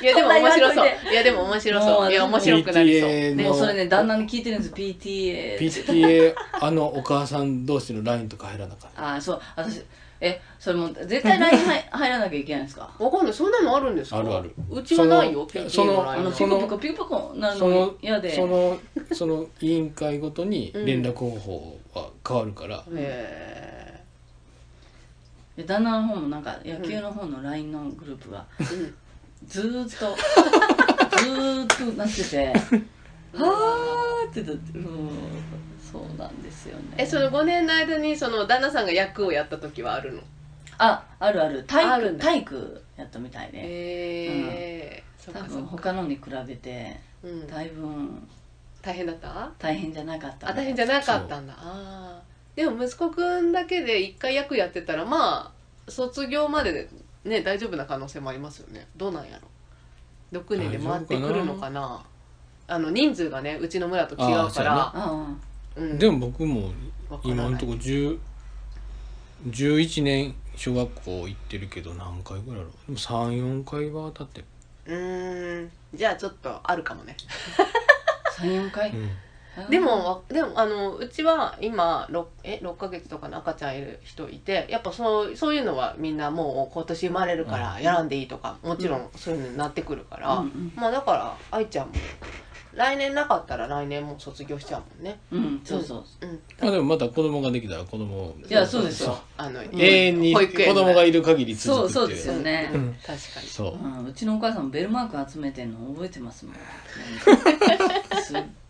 [0.03, 0.86] いやでも面白そう。
[0.86, 2.09] いいやでも面白もそう。
[2.09, 3.11] ういや面白くなりそう。
[3.11, 9.14] PTA もうのそれね旦那に聞いてるんです PTA PTA あのお母さん同士の LINE とか入らなかった。
[9.14, 9.40] あそう。
[9.57, 9.82] 私
[10.24, 12.90] えそれもう絶対 LINE 入入らなきゃいけないんですか？
[12.98, 13.32] わかんない。
[13.34, 14.18] そんなのあるんですか？
[14.18, 14.55] あるある。
[14.70, 18.34] うちはないよその PTA のその LINE あののピコピコピコピコなるのその嫌で。
[18.34, 18.78] その
[19.12, 24.00] その委員会ごとに連絡方法は変わるから、へ
[25.57, 28.94] で旦那の方もなんか野球の方の LINE のグループがえうん
[29.47, 30.16] ずーっと。
[31.18, 32.47] ずーっとなってて。
[33.34, 35.11] はーって言ってうん。
[35.80, 36.82] そうなんですよね。
[36.99, 40.22] えその5年の間にその旦那さんが役をやった時はあるの？
[40.78, 41.64] ああるある。
[41.64, 42.24] 体育あるんだ。
[42.24, 43.62] 体育やったみたいで、へ
[44.99, 45.68] えそっ多分かそっか。
[45.70, 47.47] 他のに比べてうん。
[47.47, 47.86] だいぶ。
[48.80, 49.51] 大変だった？
[49.59, 51.55] 大変じゃなかったあ大変じゃなかったんだ。
[51.59, 52.57] あー。
[52.57, 55.53] でも息子くんだけで一回役やってたらま
[55.86, 56.88] あ卒業までで
[57.24, 58.86] ね大丈夫な可能性もありますよね。
[58.96, 60.40] どうなんやろ。
[60.40, 62.04] 6年で回ってくるのかな。
[62.66, 64.92] あの人数がねうちの村と違うから。
[64.94, 65.26] あ
[65.76, 65.98] うん。
[65.98, 66.72] でも僕も
[67.24, 68.18] 今のところ10
[69.48, 72.70] 11年小学校行ってるけど何回ぐらいやろ。
[72.86, 74.46] でも34回は当たってる、
[74.86, 75.70] うーん。
[75.94, 77.16] じゃあちょっとあるかもね。
[78.38, 79.10] 34回、うん
[79.68, 90.72] でもわでもあのうちは今 6, え6ヶ月とかの赤ちゃんいる人いてやっぱそうそういうのはみんなもう今年生まれるからやらんでいいとかもちろんそういうのになってくるから、うんうん。
[90.74, 91.92] まあだから愛ちゃんも
[92.74, 95.20] 来年なかったら来年も卒業しちゃうもんね。
[95.30, 95.61] うん。
[95.62, 96.26] そうそうう。
[96.26, 96.40] ん。
[96.61, 99.18] まあでもまた子供ができたら子供をいやそうですよ。
[99.36, 102.16] あの永遠に子保育園供がいる限りそうそう続くっていう。
[102.16, 102.94] ですよね、うん。
[102.94, 103.46] 確かに。
[103.46, 106.55] そううん、うちのお母さんもベルマーク集めてんの覚えてますもん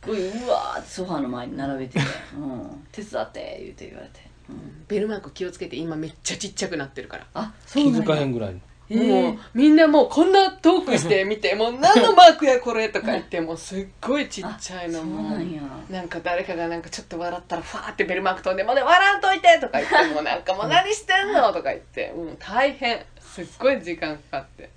[0.07, 2.01] ごいうわーってソファーの前に並べてて
[2.37, 7.27] 「うん、手伝って」言うて言われて、うん、ベルマーク気をつけて今めっちゃちっちゃくなってるから。
[7.35, 8.53] あそう気なんやづかへんぐらい。
[8.53, 15.63] のへもうみんなもうこんな遠くして見てもう何のマークやこれとか言ってもうすっごいちっちゃいのもなんや。
[15.89, 22.13] なんか誰かがなんかちょっと笑ったらファーってベルマーク飛んで「もうね笑わんといて!」とか言ってもうなんかもう何してんのとか言って。
[22.15, 23.05] もう大変。
[23.21, 24.69] すっごい時間かかって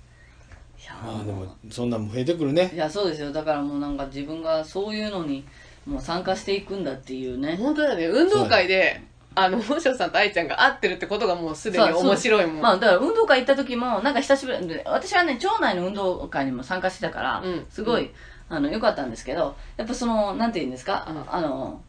[1.04, 2.70] まあでもそんなんも増えてくるね。
[2.74, 3.32] いやそうですよ。
[3.32, 5.44] だからもうなんか自分がそういうのに
[5.86, 7.56] もう参加していくんだっていうね。
[7.56, 8.06] 本当だよね。
[8.06, 9.00] 運動会で
[9.34, 12.60] あの本庄さんと愛ちゃんが会ってるってことがもうすでに面白いもん。
[12.62, 17.66] まあだから運動会行った時もなんか久しぶりで私はね町内の運動会にも参加してたから、うん。
[17.68, 18.10] すごい、
[18.48, 21.24] あの良かったんですけどやっぱそのなんて言うんですか、うん。
[21.34, 21.82] あの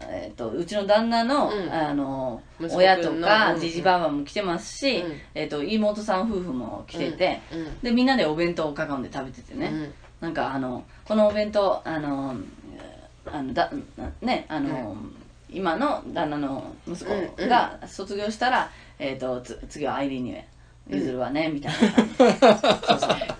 [0.00, 1.72] えっとうちの旦那の,、うん。
[1.72, 3.60] あの親とかうん。
[3.60, 5.12] じじばばも来てますし、うん。
[5.34, 7.80] えっと妹さん夫婦も来てて、うん。
[7.80, 9.94] でみんなでお弁当を囲んで食べててね、うん。
[10.20, 12.34] なんかあのこのお弁当あの
[13.26, 13.70] あのだ
[14.22, 14.96] ねあの、
[15.50, 20.36] 今の旦那の息子が卒業したら、えー、とつ次はアイリーンに
[20.88, 21.92] 譲るわね、みたいな。
[21.92, 22.32] 感じそう。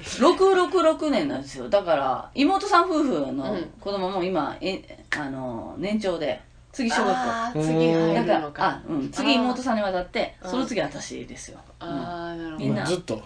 [0.02, 1.68] そう666年なんですよ。
[1.68, 3.64] だから妹さん夫婦のうん。
[3.80, 6.40] 子供も今えあの年長で
[6.72, 7.62] 次小学校。
[7.62, 8.64] 次入だからるのか。
[8.68, 11.88] あ、うん、次妹さんに渡ってその次私ですよ、うん。
[11.88, 12.84] ああなるほみんな。
[12.84, 13.22] どずっと、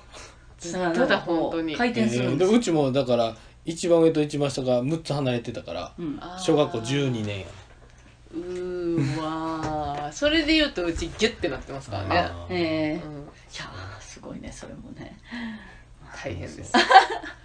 [0.58, 1.76] ずっとだ本当に。
[1.76, 5.92] 回転するんえーでよ、ですうちもだから一番上と一番下が6つ離れてたから
[6.38, 7.46] 小学校12年や。
[8.34, 10.12] うーわー。
[10.12, 12.30] それで言うとうちギュッてなってますからね。
[12.50, 13.00] えー、い
[13.58, 13.70] や
[14.00, 15.18] すごいねそれもね。
[16.22, 16.72] 大変です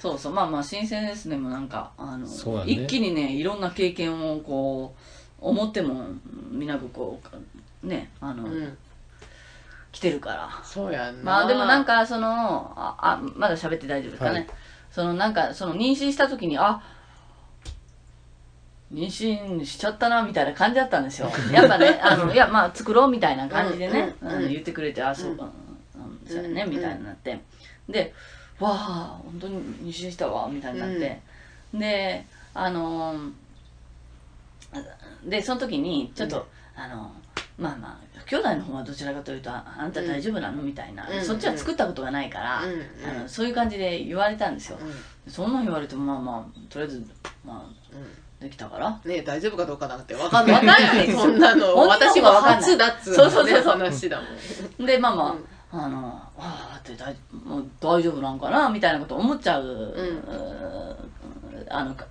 [0.00, 0.32] そうそう。
[0.32, 1.36] まあまあ新鮮ですね。
[1.36, 2.72] もうなんかあの、そうやね。
[2.72, 5.00] 一気にねいろんな経験をこう
[5.40, 6.04] 思っても
[6.50, 7.20] みなくこ
[7.82, 8.78] うねあの、うん。
[9.92, 10.50] 来てるから。
[10.64, 11.22] そうやんな。
[11.24, 14.46] まあでもなんかそのああまだ喋って大丈夫ですかね、はい。
[14.90, 16.82] そのなんかその妊娠した時にあ
[18.92, 21.30] 妊娠しちゃったなみたいな感じだったんですよ。
[21.52, 25.52] やっぱね あのいやまあ作ろうみたいな感じでね、うんうんあの言ってくれてあそう、うんうんうん
[26.26, 26.70] そうやねうん。
[26.70, 27.40] みたいになって。
[27.88, 28.12] で
[28.60, 31.20] わあ本当に妊娠したわみたいになって、
[31.74, 33.30] であのー
[35.24, 37.10] でその時にちょっと、あの
[37.58, 40.62] まあまあ兄弟の方はどちらかというとああんた大丈夫なの？
[40.62, 43.18] みたいな、うんそっちは作ったことがないから、うんうん。
[43.18, 45.32] あのそういう感じで言われたんですよ、うん。
[45.32, 47.06] そんなん言われてもまあまあとりあえず
[47.44, 48.90] まあうできたから。
[48.90, 50.54] んね大丈夫かどうかなんてわかんない。
[50.54, 51.12] わかんないです。
[51.12, 52.70] よそんなの私もの方がわかんない。
[52.70, 53.78] 初だっつうそうそうそうそう。
[53.78, 54.20] 話だ
[54.78, 54.86] もん。
[54.86, 55.44] でまあまあ、うん
[55.84, 57.14] あのああって大
[57.44, 59.66] もう大丈夫なんかなみたいなこと思っちゃう、ん。
[59.68, 62.06] うあのか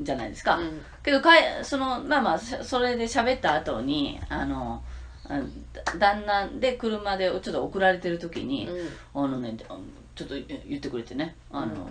[0.00, 0.80] じゃないですか、うん。
[1.02, 4.82] けどかえそのまあまあしそれで喋った後にあの
[5.98, 8.68] 旦那で車でちょっと送られてる時に、
[9.14, 9.80] あのねあの
[10.14, 11.90] ちょっと言ってくれてねあの、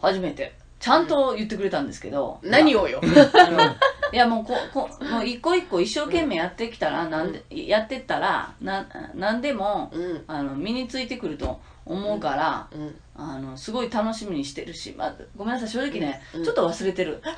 [0.00, 3.00] 初めてちゃんと言ってくれたんですけど、何をよ。
[4.12, 10.24] いやもうここもう一個一個一生懸命やってきたら、なんでやってったらな何でもうん。
[10.26, 16.44] あの身についてくると思うから、うんあのすごい楽しみにしてるし、まあ、ごめんなさい正直ね、うん。
[16.44, 17.22] ちょっと忘れてる。
[17.22, 17.30] 忘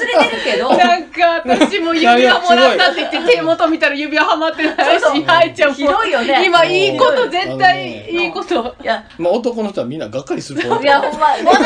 [0.00, 6.42] れてるけど なんか私も指輪もらったって言って手元見たら指輪はまってないし愛ちゃんもひどいよね。
[6.44, 8.10] 今いいこと絶対ね。
[8.10, 8.74] いいこと。
[8.82, 9.04] いや。
[9.18, 11.62] まあ男の人はみんながっかりするいやほんまさ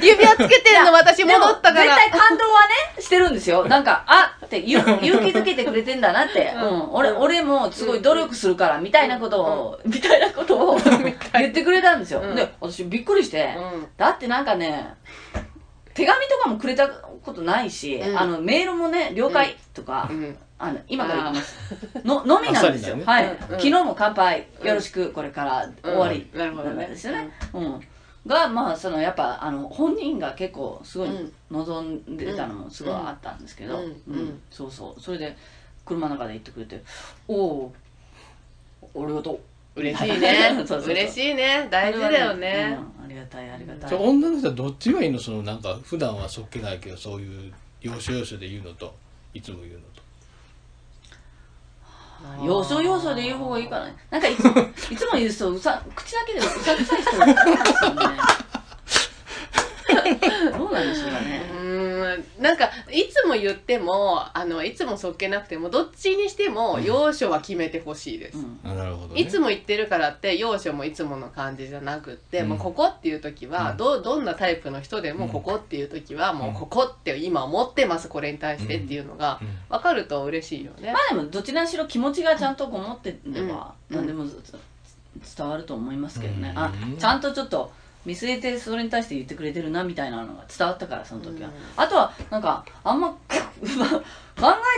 [0.00, 1.82] 指輪つけてんの私戻ったから。
[1.82, 2.60] 絶対感動は
[2.96, 10.78] ねしてるんですよなんかあって勇勇気づけてくれてんだなって、ううんん俺俺もすごい努力するからみたいなことを、みたいなことを
[11.40, 12.36] 言ってくれたんですよ、うん。
[12.36, 13.86] で私びっくりして、うん。
[13.96, 14.94] だってなんかね
[15.94, 18.18] 手紙とかもくれたことないし、うん。
[18.18, 20.36] あのメールもね了解とか、うん。
[20.58, 21.56] あの今から言います。
[22.04, 24.48] ののみなんですよ、あはい、うん昨日も乾杯。
[24.62, 26.38] よろしくこれから終わり、うん。
[26.38, 26.86] なるほどね。
[26.88, 27.80] ですよね、うん。
[28.26, 33.84] がまあそのやっぱあの本人が結構すごいうん望んでたのもすごいあったんですけど、うん。
[34.08, 34.40] うん。
[34.50, 35.00] そうそう。
[35.00, 35.36] それで
[35.84, 36.82] 車の中で言ってくれて
[37.28, 37.72] 「おお
[38.82, 39.40] ありがとう」
[39.78, 40.52] 嬉しいね。
[40.56, 40.90] そうそうそう。
[40.94, 41.68] 嬉しいね。
[41.70, 42.78] 大事だよね。
[42.98, 43.04] うん。
[43.04, 45.18] ありがたいありがたい、女の人はどっちがいいの？
[45.18, 48.94] そのなんか普段はそっけないけどそういう要所要所で言うのと
[49.34, 49.86] いつも言うのと。
[52.44, 53.88] 要所要所で言う方がいいかな。
[54.10, 54.50] なんかいつも
[54.90, 58.00] いつも言うとうさ口だけでうさくさい人がいるんですよね
[60.56, 61.58] どうなんでしょうかうね
[62.38, 68.60] なんかいつも言ってもあのいつもそっけなくてもどっちにしても要所は決めてほしいです、うん。
[68.64, 72.48] あなるほど、ね、いつも言ってるからって要所もいつもの感じじゃなくって、うん。
[72.50, 73.76] もうここっていう時は、うん。
[73.76, 75.32] どどんなタイプの人でもうん。
[75.32, 79.48] ここっていう時はもうここって今思ってますこれに対してっていうのがうん。
[79.68, 80.92] 分かると嬉しいよね。
[80.92, 80.98] ま。
[81.10, 83.96] あでもどちらにしろ気持ちがちゃんとこもってればうん。
[83.96, 84.42] 何でもず
[85.36, 86.58] 伝わると思いますけどね、うん。
[86.58, 87.70] あちゃんとちょっと
[88.08, 91.54] 見据えてそれに対して言ってくれてるなみたいなのが伝わったからその時は、うん。
[91.76, 93.18] あとはなんかあんま考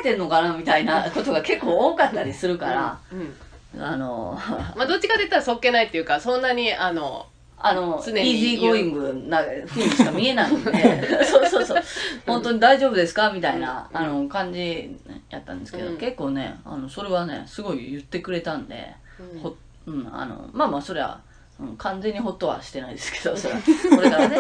[0.01, 3.33] えてんのかなみたいなことが結構多かったりするから、うん
[3.81, 4.37] あの
[4.75, 7.27] まあどっちかと言ったらそっけないっていうかそんなにあの
[7.57, 10.73] あのイージーゴーイングな風にしか見えないんで。
[11.25, 11.83] そうそうそう。
[12.27, 13.31] 本当に大丈夫ですか？
[13.31, 13.97] みたいな、うん。
[13.97, 15.99] あの感じやったんですけど、うん。
[15.99, 18.93] 結構ねあのそれはねすごい言ってくれたんで、
[19.41, 19.55] ほ
[19.87, 21.21] うん、あのまあまあそれは、
[21.61, 23.61] うん、完全にホッとはしてないですけど それは。
[23.61, 24.37] これからね。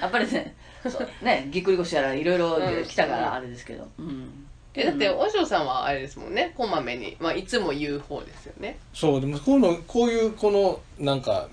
[0.00, 0.54] やっぱりね
[0.88, 4.46] そうねぎっくり腰やらいろいろ来たからあれですけど、うん。
[4.74, 6.52] えだって和尚さんはあれですもんね。
[6.56, 8.78] こまめに、まあ、いつも言う方ですよね。
[8.94, 11.48] そうでもこのこういうこのなんか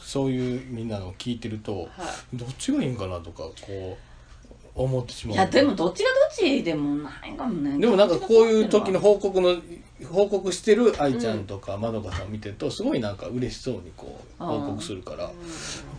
[0.00, 1.88] そういうみんなのを聞いてるとは
[2.32, 3.98] どっちがいいんかなとかこ
[4.74, 5.36] う思ってしまう。
[5.36, 7.78] いやでもどっちがどっちでもないかもね。
[7.78, 9.56] でもなんかこういう時の報告の
[10.04, 15.32] 報告してる愛ちゃんとかまどかさん見てるとすごいなんか嬉しそうにこう報告するからやっ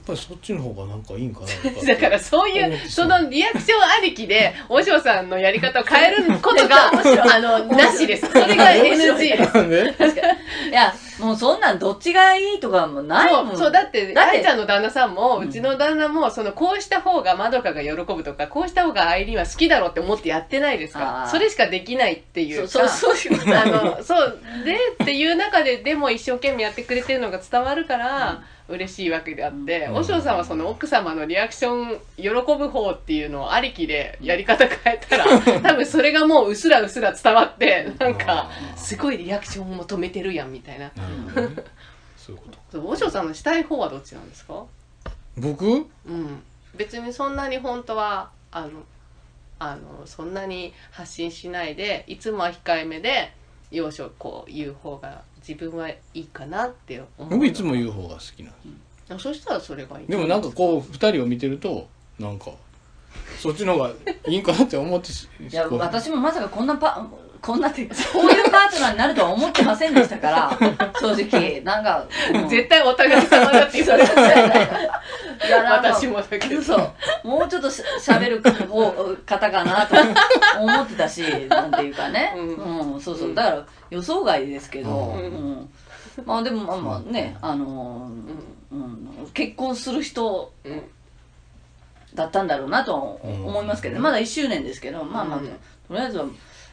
[0.06, 6.92] ぱりそっちの方がなんかいいんかなとか だからそういうそのリアクションありきで和尚さんのやり方を変えることが
[7.36, 8.28] あのなしです。
[8.28, 9.64] それが NG です。
[9.68, 9.96] ね
[10.70, 13.48] いやもうそんなんどっちがいいとかもないもん。
[13.50, 21.28] そうそうだって愛ちゃんの旦那さんも、ううんちの旦那もそのこうした方がまどかが喜ぶとかこうした方が愛梨は好きだろうって思ってやってないですか。
[21.30, 22.68] それしかできないっていうか。
[22.68, 29.94] そうそうそういうことあのそうでっていう中ででも一生懸命やってくれてるのが伝わるから、嬉しいわけであって、うん。
[29.96, 35.26] 和尚さんはその奥様のリアクション喜ぶ方っていうのをありきでやり方変えたら
[35.62, 40.92] 多分それがもううすらうすら伝わってなんかすごいリアクションを求めてるやんみたいな。
[41.36, 41.56] なね
[42.18, 42.88] そういうこと。
[42.88, 44.64] 和尚さんのしたい方はどっちなんですか？
[45.36, 45.66] 僕？
[45.66, 45.80] う
[46.10, 46.44] ん、
[46.76, 48.70] 別にそんなに本当はあの
[49.60, 53.32] あのそんなに発信しないでいつもは控えめで
[53.72, 58.54] 要所こう言う方が自分はいいかなって思う僕いつも言う方が好きなん。
[59.08, 60.06] であそしたらそれがいい。
[60.06, 61.88] すでもなんかこう二人を見てると
[62.20, 62.52] なんか
[63.40, 63.92] そっちの方が
[64.28, 65.80] いいんかなって思ってしいやこう。
[65.80, 67.08] 私もまさかこんなパ
[67.42, 70.58] こんなってこういうパートナーになるとは思ってませんでしたから
[71.02, 71.62] 正直。
[71.62, 74.14] なんかもう絶対お互い様だって言われて。
[75.48, 76.62] いやなんか私もだけど。
[76.62, 77.28] そう。
[77.28, 78.52] もうちょっとしゃべる方
[79.26, 79.96] 方かなと
[80.60, 83.34] 思ってたし なんていうかね、ううんそうそう。
[83.34, 85.20] だから予想外ですけど、うん。
[85.20, 85.70] うん。
[86.26, 90.84] まあでもまあまあね、あのーうん、結婚する人うん。
[92.14, 95.48] だったんだろうなとは思いますけどね、まだ1周年ですけどまあまあ、うん。
[95.48, 95.54] と
[95.92, 96.26] りあえずは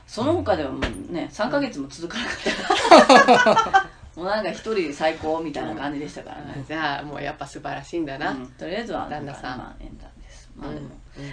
[0.09, 3.89] その他ではもうね3ヶ月も続かなかった。
[4.19, 8.47] もうなんか一人最高みたいな感じでしたからね、じゃあもうやっぱ素晴らしいんだな、うん。
[8.49, 9.59] とりあえずは旦那さん。
[9.59, 10.51] まあ縁談です。
[10.57, 10.89] まあでも、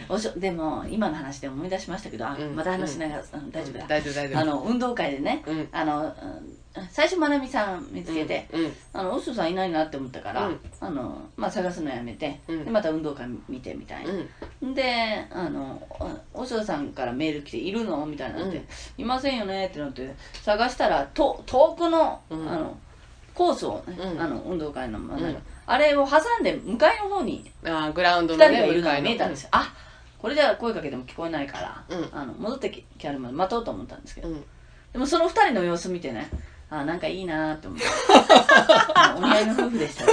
[0.10, 0.16] うん。
[0.16, 2.56] おしょでも今の話で思い出しましたけどあ、うん。
[2.56, 4.40] また話しながら、うん大丈夫だ、大丈夫大丈夫。
[4.40, 5.68] あの運動会でね、うん。
[5.72, 6.12] あの、うん
[6.90, 10.60] 最初まなみさん見つけて、うんあのおしょさんいないなって思ったから、うん。
[10.80, 12.66] あのまあ、探すのやめて、うん。
[12.66, 14.12] でまた運動会見てみたいな、
[14.62, 14.74] うん。
[14.74, 15.82] であの
[16.34, 18.66] おおしょさんからメール来て「いるの?」みたいになって、うん。
[18.98, 22.50] いませんよね」ってなって探したらと遠くの,、うん。
[22.50, 22.78] あの
[23.34, 24.22] コースをね、うん。
[24.22, 25.38] あの運動会の、まあうん。
[25.66, 29.74] あれを挟んで向かいの方にあーグラウンド2のね人がいるのが見えたんですよ、あ
[30.20, 32.10] これじゃ声かけても聞こえないから、うん。
[32.12, 34.44] あの戻ってききあるまで待とうと思ったんですけど、うん。
[34.94, 36.30] でもその2人の様子見てね
[36.80, 37.86] あなんかいいなーって思って
[38.96, 40.06] あお似合いの夫婦でした。
[40.06, 40.12] よ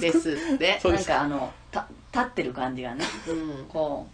[0.00, 0.88] ですです。
[0.88, 3.04] なんかあのた立ってる感じがね。
[3.28, 3.64] うん。
[3.66, 4.06] こ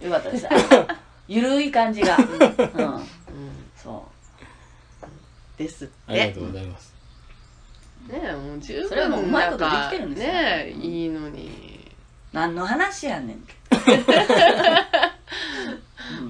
[0.00, 0.46] うよかったです。
[1.28, 2.24] ゆるい感じが、うん、
[2.94, 3.06] うん。
[3.76, 4.08] そ
[5.56, 6.92] ですっありがてとうございます。
[8.08, 11.46] ねえもう十分それはもううまいことできてるんですよねえいいのに。
[11.46, 11.50] う
[12.32, 13.44] 何の話やねん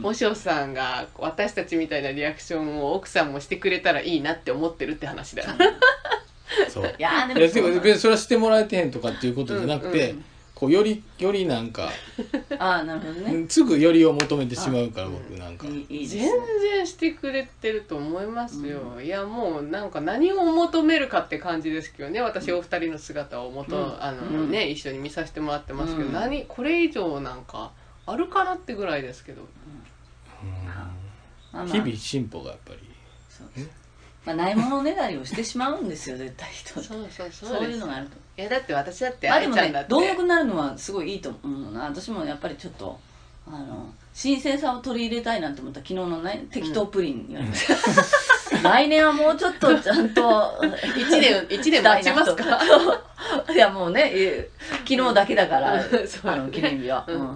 [0.03, 5.51] おしょさんが私たちみたいなリアクションを奥さんもしてくれたらいいなって思ってるって話だよ。
[6.69, 6.85] そう。
[6.85, 10.25] いやーでもいやてか別にそれはしてもらえてへんとかっていうことじゃなくて、うんうん
[10.63, 11.91] こうよりよりなんか
[12.57, 13.47] ああなるほどね。
[13.49, 15.67] すぐよりを求めてしまうから僕なんか。
[15.67, 24.03] いいいいです全然してくれてると思いますよ、いやもうなんか何を求めるかって感じですけどね私お二人の姿をもと、うん。
[24.05, 24.51] あのうん。
[24.53, 26.13] ね一緒に見させてもらってますけど、うん。
[26.13, 27.73] 何これ以上なんか
[28.07, 29.43] あるかなってぐらいですけど。
[30.43, 30.93] ま
[31.53, 32.79] あまあ日々進歩がやっぱり。
[33.29, 33.71] そうです
[34.25, 36.81] まあ、ないものねだりをしてしまうんですよ絶対人。
[36.81, 37.49] そうそうそう。
[37.51, 38.17] そういうのがあると。
[38.37, 42.99] いやだって私だってまあでもね愛ちゃんだって、貪欲になるのはすごいいいと思うな私もやっぱりちょっと
[43.47, 47.75] あの新鮮さを取り入れたいなと思った昨日のね適当プリンに言われました、
[48.63, 50.61] 来年はもうちょっとちゃんと
[50.97, 52.59] 一年一年待ちますか？
[53.53, 54.51] いやもうねえ
[54.85, 55.81] 昨日だけだから、うん
[56.25, 57.27] あの記念日は、うんうん。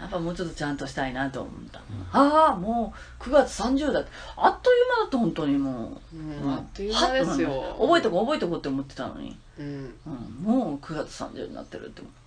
[0.00, 1.80] やっぱもうちょっとちゃんとしたいなと思った、
[2.12, 4.10] ああもう9月30だって。
[4.36, 7.76] あっという間だった本当にもう、うんあっという間ですよ。
[7.80, 9.36] 覚えとこう覚えとこうって思ってたのに、
[10.42, 12.23] もう9月30になってるって思うそうそう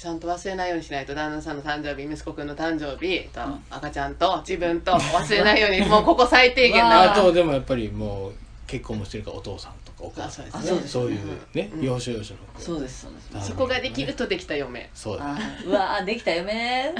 [0.00, 3.62] ちゃんと忘れないようにしないと旦那さんの誕生日息子くんの誕生日とうん。
[3.68, 8.32] 赤ちゃんと自分と忘れないようにもうここ最低限うわなあとでもやっぱりもう
[8.66, 9.72] 結婚もしてるからお父さん
[10.02, 10.88] お母さんあそうですね。
[10.88, 11.18] そういう
[11.54, 11.82] ねうん。
[11.82, 13.48] 要所要所のそうですそうです。
[13.48, 14.90] そこができるとできた嫁。
[14.94, 15.36] そうだ。
[15.66, 16.94] うわーできたよね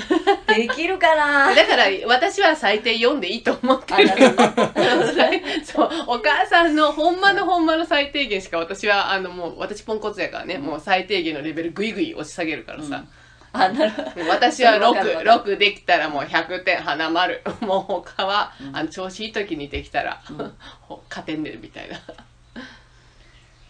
[0.49, 1.53] できるかな。
[1.57, 4.09] だから私は最低4でいいと思ってる。
[5.65, 10.59] そうお母さんのほんまのほんまの最低限しか私はあのもう私ポンコツやからね。
[10.59, 13.05] もう最低限のレベルグイグイ押し下げるからさ、
[13.53, 14.29] あなるほど。
[14.29, 17.43] 私はわかるわかる66できたらもう100点花丸。
[17.61, 18.77] もう他は、うん。
[18.77, 20.53] あの調子いい時にできたら、うん。
[20.83, 21.99] ほ 勝てんねるみたいない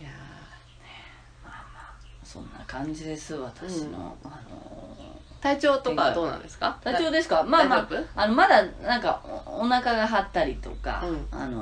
[0.02, 0.10] や
[2.22, 4.40] そんな感じです私の、あのー
[5.40, 6.78] 体調とかはどうなんですか？
[6.82, 7.42] ー体調ですか？
[7.42, 11.26] まあまああのまだなんかおお腹が張ったりとか、うん。
[11.30, 11.58] あの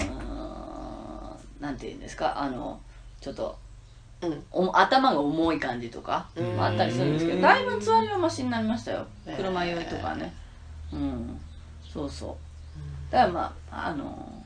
[1.61, 2.41] ーなんていうんですか？
[2.41, 2.81] あの
[3.21, 3.57] ちょっと
[4.21, 4.45] うん。
[4.51, 6.61] お頭が重い感じとかうん。
[6.61, 7.41] あったりするんですけうん。
[7.41, 9.07] どだいぶつわりはマシになりましたよ。
[9.37, 10.35] 車酔いとかね。
[10.93, 11.41] うん。
[11.89, 12.37] そうそ
[13.11, 13.13] う。
[13.13, 14.45] だからまああの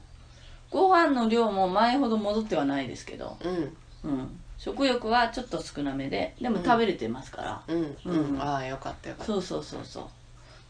[0.71, 3.77] ご飯の量も前ほど戻ってはないですけど、うん。
[4.05, 7.97] うん、食欲はちょっと少なめででも食べれてますから、うん。
[8.05, 9.33] うん、うんああよかったよかった。
[9.33, 10.05] そうそうそうそう。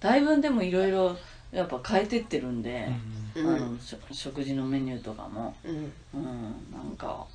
[0.01, 1.15] だいぶでもいろいろ
[1.53, 2.89] やっぱ変えてってるんで、
[3.37, 3.77] うんあの
[4.11, 5.93] 食事のメニューとかも、うん。
[6.15, 7.27] うん、なんか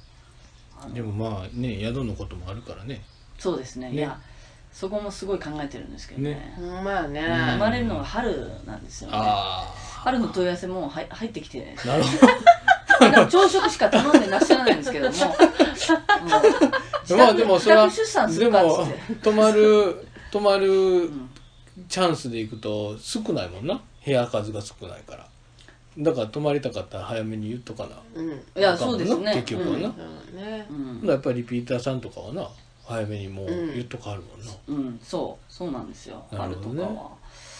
[0.95, 3.03] でもまあね宿のこともあるからね。
[3.37, 3.89] そうですね。
[3.91, 3.95] ね。
[3.95, 4.19] いや
[4.71, 6.57] そこもすごい考えてるんですけどね。
[6.83, 9.17] まやね、生まれるのが春なんですよね。
[9.19, 11.75] あ春の問い合わせもうはい入ってきて。
[11.83, 12.31] あなるほでも
[13.29, 15.17] 朝食しか頼んでらっしゃらないんですけども、うん
[17.07, 18.85] どまあでもそれはでも
[19.23, 21.29] 泊まる泊まるうん
[21.87, 23.81] チャンスで行くと少ないもんな。
[24.03, 25.27] 部屋数が少ないから。
[25.99, 28.01] だから泊まりたかったら早めに言っとかな。
[28.15, 28.29] うん。
[28.31, 29.33] いやそうですね。
[29.35, 30.37] 結局はな、うん。
[30.37, 31.07] ねうん。
[31.07, 32.49] やっぱりリピーターさんとかはな
[32.85, 35.53] 早めにもう言っとかあるもんな、うん、そう。
[35.53, 36.23] そうなんですよ。
[36.31, 36.37] ね。
[36.37, 37.11] 春とかは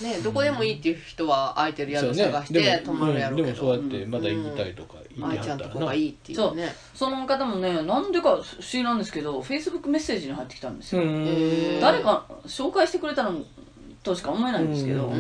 [0.02, 3.90] ねどこでもいいっていう人は空いてる宿探して泊まるやろうけど、うん。
[3.90, 6.76] でもそうやってまだ行きたいとか言って愛ちゃんとはったらがいいっていうね。
[6.94, 11.02] その方もねなんでか不思議なんですけどフェイスブックメッセージに入ってきたんですよ、
[11.82, 13.42] 誰か紹介してくれたの
[14.04, 15.12] としか思えないんですけど、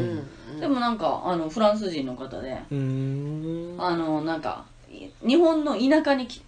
[0.59, 3.81] でもなんかあのフランス人の方でうーん。
[3.81, 6.41] あのなんかい日本の田舎にき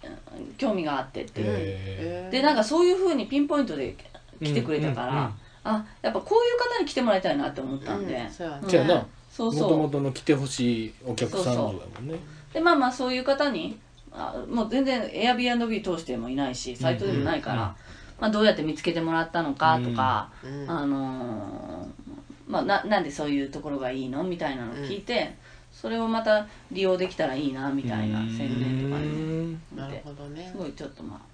[0.56, 3.96] 興味があってっていう、へでなんかそういうふうにピンポイントで
[4.42, 5.32] 来てくれたから、うんうんうん
[5.64, 8.62] あやっぱこういう方に来てもらいたいなって思ったんで、うんそうやね。
[8.66, 12.14] じゃあなそうもともそとの来てほしいお客さん像やもんね。
[12.50, 13.78] うでまあまあそういう方に
[14.12, 17.68] あもう全然 Airbnb 通してもいないしサイトでもないから、うん。
[17.68, 17.74] うん
[18.20, 20.70] まあ、どうやって見つけてもらったのかとか、うん。
[20.70, 25.34] あのーまあ、ななんでそういうところがいいのみたいなのを聞いて、
[25.72, 30.48] それをまた利用できたらいいなみたいな宣伝とかにねなるほどね。
[30.52, 31.29] すごいちょっとまあ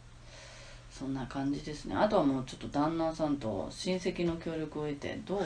[0.99, 1.95] そんな感じですね。
[1.95, 5.41] あとはもうちょっと旦那さんと親戚の協力を得てどう？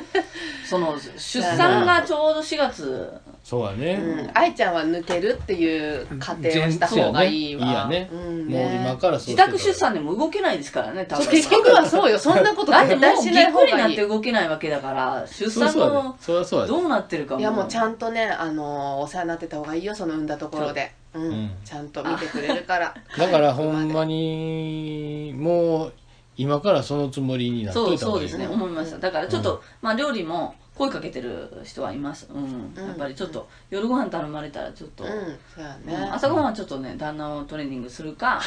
[0.66, 3.12] その出産がちょうど4月。
[3.44, 4.30] そうやね、うん。
[4.32, 7.60] 愛ちゃんは抜けるっていう過程をした方がいいわ。
[7.60, 8.10] 全然いいやね。
[8.12, 11.26] うんもう今からそう自宅出産でも動けないですからね多分。
[11.28, 17.40] 結局はそうよそんなことだってもうぎっくりなっ方がいいて動けないわけだから出産そうそうや後でそりゃそうやでどうなってるかも。
[17.40, 21.50] いやもうちゃんとねあのーお世話になってた方がいいよその産んだところでうん、うん。
[21.64, 22.94] ちゃんと見てくれるから。
[23.16, 25.92] だから ほんまにもう
[26.36, 28.46] 今からそのつもりになっといた方がいいそうですね。
[28.46, 28.52] うん。
[28.54, 28.98] 思いました。
[28.98, 29.60] だからちょっと、うん。
[29.82, 32.28] まあ料理も声かけてる人はいます。
[32.32, 35.10] うん、やっぱりちょっと夜ご飯頼まれたらちょっと、うん。
[35.54, 35.90] そうやうん。
[35.90, 38.40] ね朝ごはんはちょっとね旦那をトレーニングするか、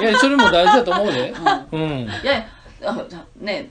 [0.00, 1.34] いやそれも大事だと思うで。
[1.72, 1.90] うん、うん。
[2.00, 2.48] いやい
[2.80, 3.70] やあね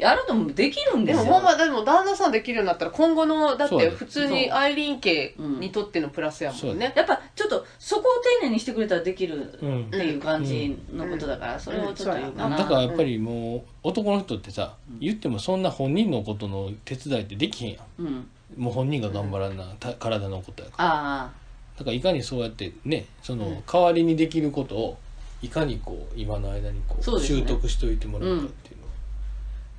[0.00, 1.18] やるのもできるんでよ。
[1.18, 6.92] ですもほんまでも旦那さんできるようになったら今後のだっそうだて普通にアイリーン家にとってのプラスやもんね。
[6.96, 8.04] やっぱちょっとそこを
[8.40, 18.06] 丁寧にしてくれたらできるうんっていう感じのことだから、それをちょっと言うかな、だからやっぱりもう男の人ってさ言ってもそんな本人のことの手伝いってできへんやうん。
[18.06, 20.88] んもう本人が頑張らなた体のことやから。
[21.24, 21.30] あ
[21.78, 23.62] だからいかにそうやってねそのうん。
[23.66, 24.98] 代わりにできることを
[25.42, 27.40] いかにこう今の間にこうそうですね。
[27.40, 28.69] 習得しておいてもらうかっていう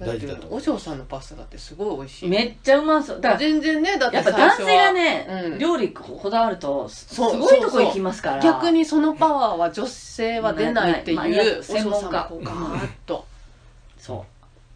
[0.05, 0.47] 大事だと。
[0.49, 2.25] お嬢さんのパスタだってすごい美味しい。
[2.27, 3.21] あめっちゃうまそう。
[3.21, 5.59] だから全然ねだってやっぱ男性がね、うん。
[5.59, 8.41] 料理こだわるとすごいとこ行きますから。
[8.41, 13.25] 逆にそのパワーは女性は出ないっていう、専門家がこうガーッと。
[13.97, 14.25] そ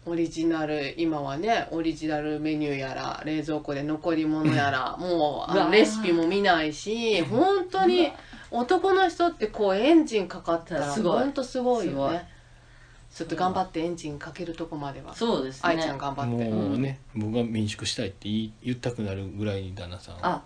[0.08, 8.12] オリジナル今はねオリジナルメニューやら冷蔵庫で残り物やらもうあのレシピも見ないし本当に
[8.52, 11.18] 男の人ってこうエンジンかかったらすごい。
[11.18, 12.12] 本当すごいすごい。
[12.14, 12.28] よね
[13.16, 15.70] ちょっと頑張ってエンジンかけるとこまではうそうですね。
[15.70, 16.50] 愛ちゃん頑張って。
[16.50, 20.16] もうね、僕が民宿したいって言い言ったくなるぐらいに旦那さん。
[20.16, 20.42] はあ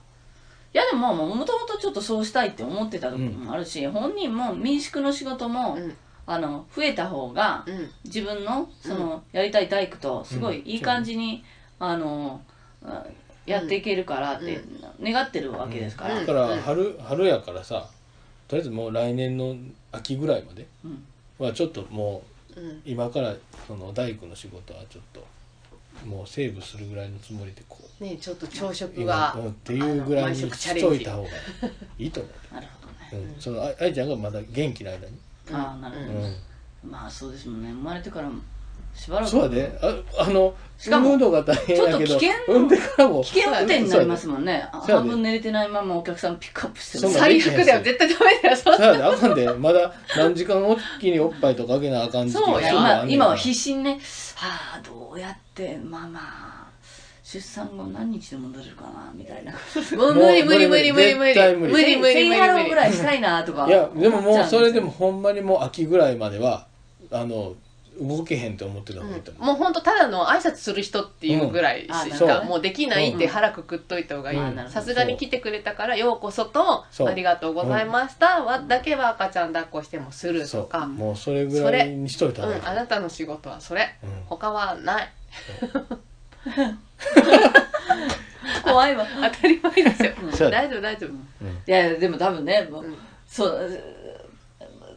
[0.73, 5.97] いやでももともとちょっとそうしたいって思ってた時もあるし、本人も民宿の仕事も、うん。
[6.27, 7.91] あの増えた方がうん。
[8.05, 11.43] 自分のそのやりたい大工とすごいいい感じに、
[11.81, 12.41] あの
[12.85, 13.05] あ
[13.47, 14.61] やっていけるからって
[15.03, 16.27] 願ってるわけですから、うん。
[16.27, 17.89] だから春春やからさ
[18.47, 19.57] とりあえずもう来年の
[19.91, 21.05] 秋ぐらいまでうん。
[21.45, 22.83] はちょっともううん。
[22.85, 23.35] 今から
[23.67, 25.27] その大工の仕事はちょっと
[26.07, 31.29] もうセーブするぐらいのつもりでこうねちょっと朝食今がうんっていうぐらいにしといた方が
[31.99, 32.55] いいと思う。
[32.55, 35.19] なるほどね、うん、そのあ愛ちゃんがまだ元気な間に、
[35.53, 36.91] ああなるほど、うん。
[36.91, 37.71] まあそうですもんね。
[37.73, 38.41] 生まれてからも
[38.95, 39.31] しばらく。
[39.31, 44.67] そうやでああのしかも産むのが大変やけどちょっと危険危険運転になりますもんね。
[44.73, 47.13] 半分寝れてないままお客さんピックアップしてる。
[47.13, 47.83] 最悪だよ。
[47.83, 48.57] 絶対ダメだよ。
[48.57, 49.03] そうやで。
[49.03, 49.53] あかんで。
[49.53, 54.01] まだ何時間おきにおっぱいとかあげなあかん時期そう今今は必必死にね
[54.37, 56.67] はあどうやってまあまあ
[57.25, 59.53] 出産後何日で戻れるかなみたいな。
[59.99, 61.73] もう無理無理無理無理無理絶対無理。
[61.75, 62.41] 無理無理セイ無理。
[62.41, 63.67] 無理ハローぐらいしたいなとか。
[63.69, 66.67] いやでももうそれでも思っほんまにもう秋ぐらいまでは
[67.11, 67.53] あの
[68.01, 72.31] 動けへんって思ってた方がいいと思う、もう本当ただの挨拶する人っていうぐらいしうん。
[72.31, 74.39] あかもうできないって腹くくっといた方がいい。
[74.39, 78.43] うんさすがに来てくれたからようこそとありがとうございました。
[78.43, 80.85] わだけは赤ちゃん抱っこしてもするそとか。
[80.85, 80.89] う。
[80.89, 83.97] もうそれぐらいにしといたがいい、んあなたの仕事はそれ。
[84.03, 84.11] うん。
[84.27, 85.09] 他はない。
[88.65, 89.07] 怖いわ。
[89.33, 90.03] 当たり前です
[90.43, 91.11] よ大丈夫大丈夫。
[91.11, 91.15] い
[91.67, 92.97] やいやでも多分ねもう、うん。
[93.27, 93.81] そう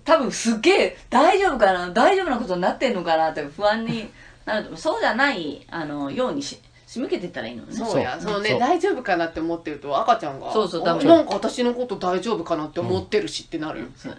[0.04, 4.10] 多分すっげえ大丈夫かな大丈夫なことになってんのかなって不安に
[4.46, 7.74] なるとそうじゃないあのようにし仕向けてったらいいのね。
[7.74, 8.60] そうやそうねそう。
[8.60, 13.88] 大丈夫かなって思ってると赤ちゃんがあそうそうダメなんか私のこと大丈夫かなって思ってるしってなるよ。
[13.96, 14.18] そう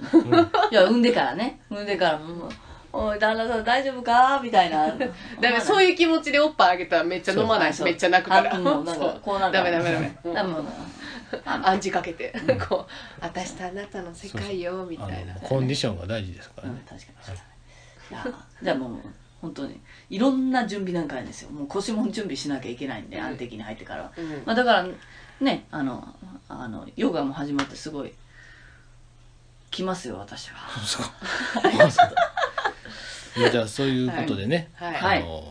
[0.73, 1.61] いや産んでからね。
[1.71, 2.49] 産んでからもう
[2.97, 4.87] 「おい旦那さん大丈夫か?」みたいな。
[4.97, 5.07] だ
[5.41, 7.75] めそういう気持ちでおっぱいあげたらめっちゃ飲まない。
[7.75, 8.59] しめっちゃ泣くから。
[8.59, 10.17] もなんかこうなるダメダメダメ。
[10.35, 10.65] ダメ もう
[11.45, 12.33] あ暗示かけて。
[12.69, 15.35] こう私とあなたの世界よみあたいな。
[15.35, 17.49] のコンディションが大事ですからうんね、確かにそうだね
[18.11, 18.15] い。
[18.15, 18.99] やじゃあもう
[19.41, 21.51] 本当にいろんな準備段階ですよ。
[21.51, 24.05] もう腰も準備しなきゃいけないんで安定期に入ってから。
[24.05, 24.43] は、うん。
[24.47, 24.87] まあ、だから
[25.41, 26.15] ねあの
[26.49, 28.15] あのヨガも始まってすごい
[29.71, 30.57] 来ますよ私は。
[30.87, 31.07] そう
[33.37, 34.95] いやじゃあそういうことでね、はい。
[34.95, 35.23] はい。
[35.23, 35.45] あの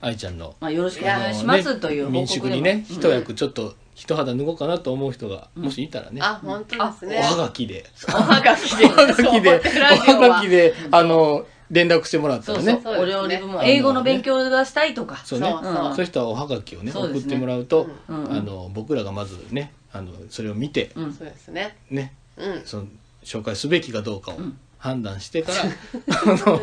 [0.00, 2.52] 愛ちゃんのまあ、よろしくお願いしますという報民告でも。
[2.52, 2.96] 宿にねうん。
[2.96, 7.20] 一役ちょっと一肌脱ごうかなと思う人がもしいたらね、あ本当ですね。
[7.20, 7.86] おはがきで。
[8.08, 8.84] おはがきで。
[8.84, 9.62] おはがきで。
[9.62, 9.80] そう。
[9.80, 13.48] ラジオおはがきであの連絡してもらったそうそう、らねそうですね。
[13.48, 15.22] お料理英語の勉強がしたいとか。
[15.24, 15.48] そうね。
[15.50, 17.20] そうそうそういう人はおはがきをねそうですね。
[17.20, 18.32] 送ってもらうと、うんうん。
[18.32, 21.12] あの僕らがまずねあのそれを見て、うん。
[21.14, 21.78] そうですね。
[21.90, 22.62] ねうん。
[22.66, 22.86] その
[23.24, 26.60] 紹介すべきかどうかをん判断してから、 あの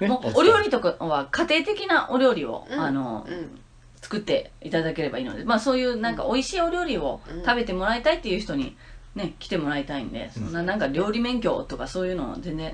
[0.00, 3.58] ねもうお料理とかは家庭的なお料理を、うんあのうん。
[4.00, 7.44] 作っていただければいいので、まあ、そういうなんか美味しいお料理をうん。
[7.44, 8.76] 食べてもらいたいっていう人に、
[9.16, 12.66] ね、来てもらいたいんでそんななんか料理免許とかそういうのは全然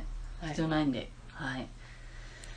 [0.43, 1.67] はい必要ないんで、はい。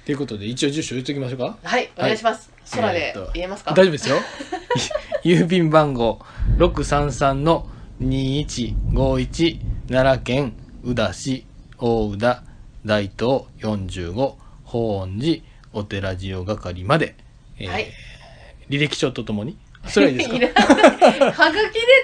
[0.06, 1.58] ということで一応住所言っときましょうか。
[1.64, 2.52] はいお願いします。
[2.74, 3.72] 空でえーっと言えますか？
[3.72, 4.18] 大丈夫ですよ。
[5.24, 6.20] 郵便番号
[6.58, 7.70] 633の
[8.02, 9.60] 2151
[9.90, 10.54] 奈良県
[10.84, 11.47] 宇陀市
[11.80, 12.44] 大宇田
[12.86, 17.16] 大東45法恩寺お寺事業係まで、
[17.60, 17.88] えーはい。
[18.70, 19.58] 履歴書とともに。
[19.88, 20.62] それはいいですか？
[20.62, 21.32] はがきでって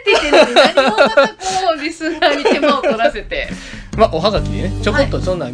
[0.08, 1.36] 言ってるのに何をまたこ
[1.78, 3.50] うリスナーに手間を取らせて。
[3.98, 5.54] まあおはがきでねちょこっとそんなね、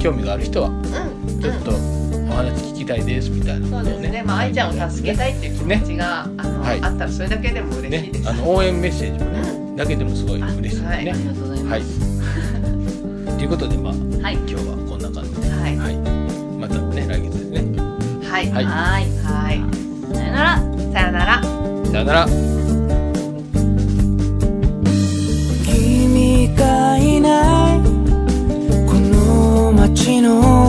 [0.00, 1.40] 興味がある人はうん。
[1.40, 3.90] ちょっとお話聞きたいですみたいなことをね。
[3.92, 4.22] そうですね。
[4.22, 6.78] まあ愛ちゃんを助けたいっていう気持ちが、あのはい。
[6.82, 10.86] あったらそれだけでも嬉しいねです、あの応援メッセージもね、だけでもすごい嬉しいですね。
[10.86, 10.96] はい。
[10.98, 11.82] ありがとうございまはい。
[13.36, 15.96] ということで、まあ、はい、今日はこんな感じで、はい、はい、
[16.58, 17.78] またね、来月ですね。
[18.22, 19.60] はい、はい、はい。
[20.14, 20.58] さよなら、
[20.92, 21.42] さよなら。
[21.42, 22.26] さよなら。
[25.64, 27.80] 君がいない
[28.86, 30.63] この街の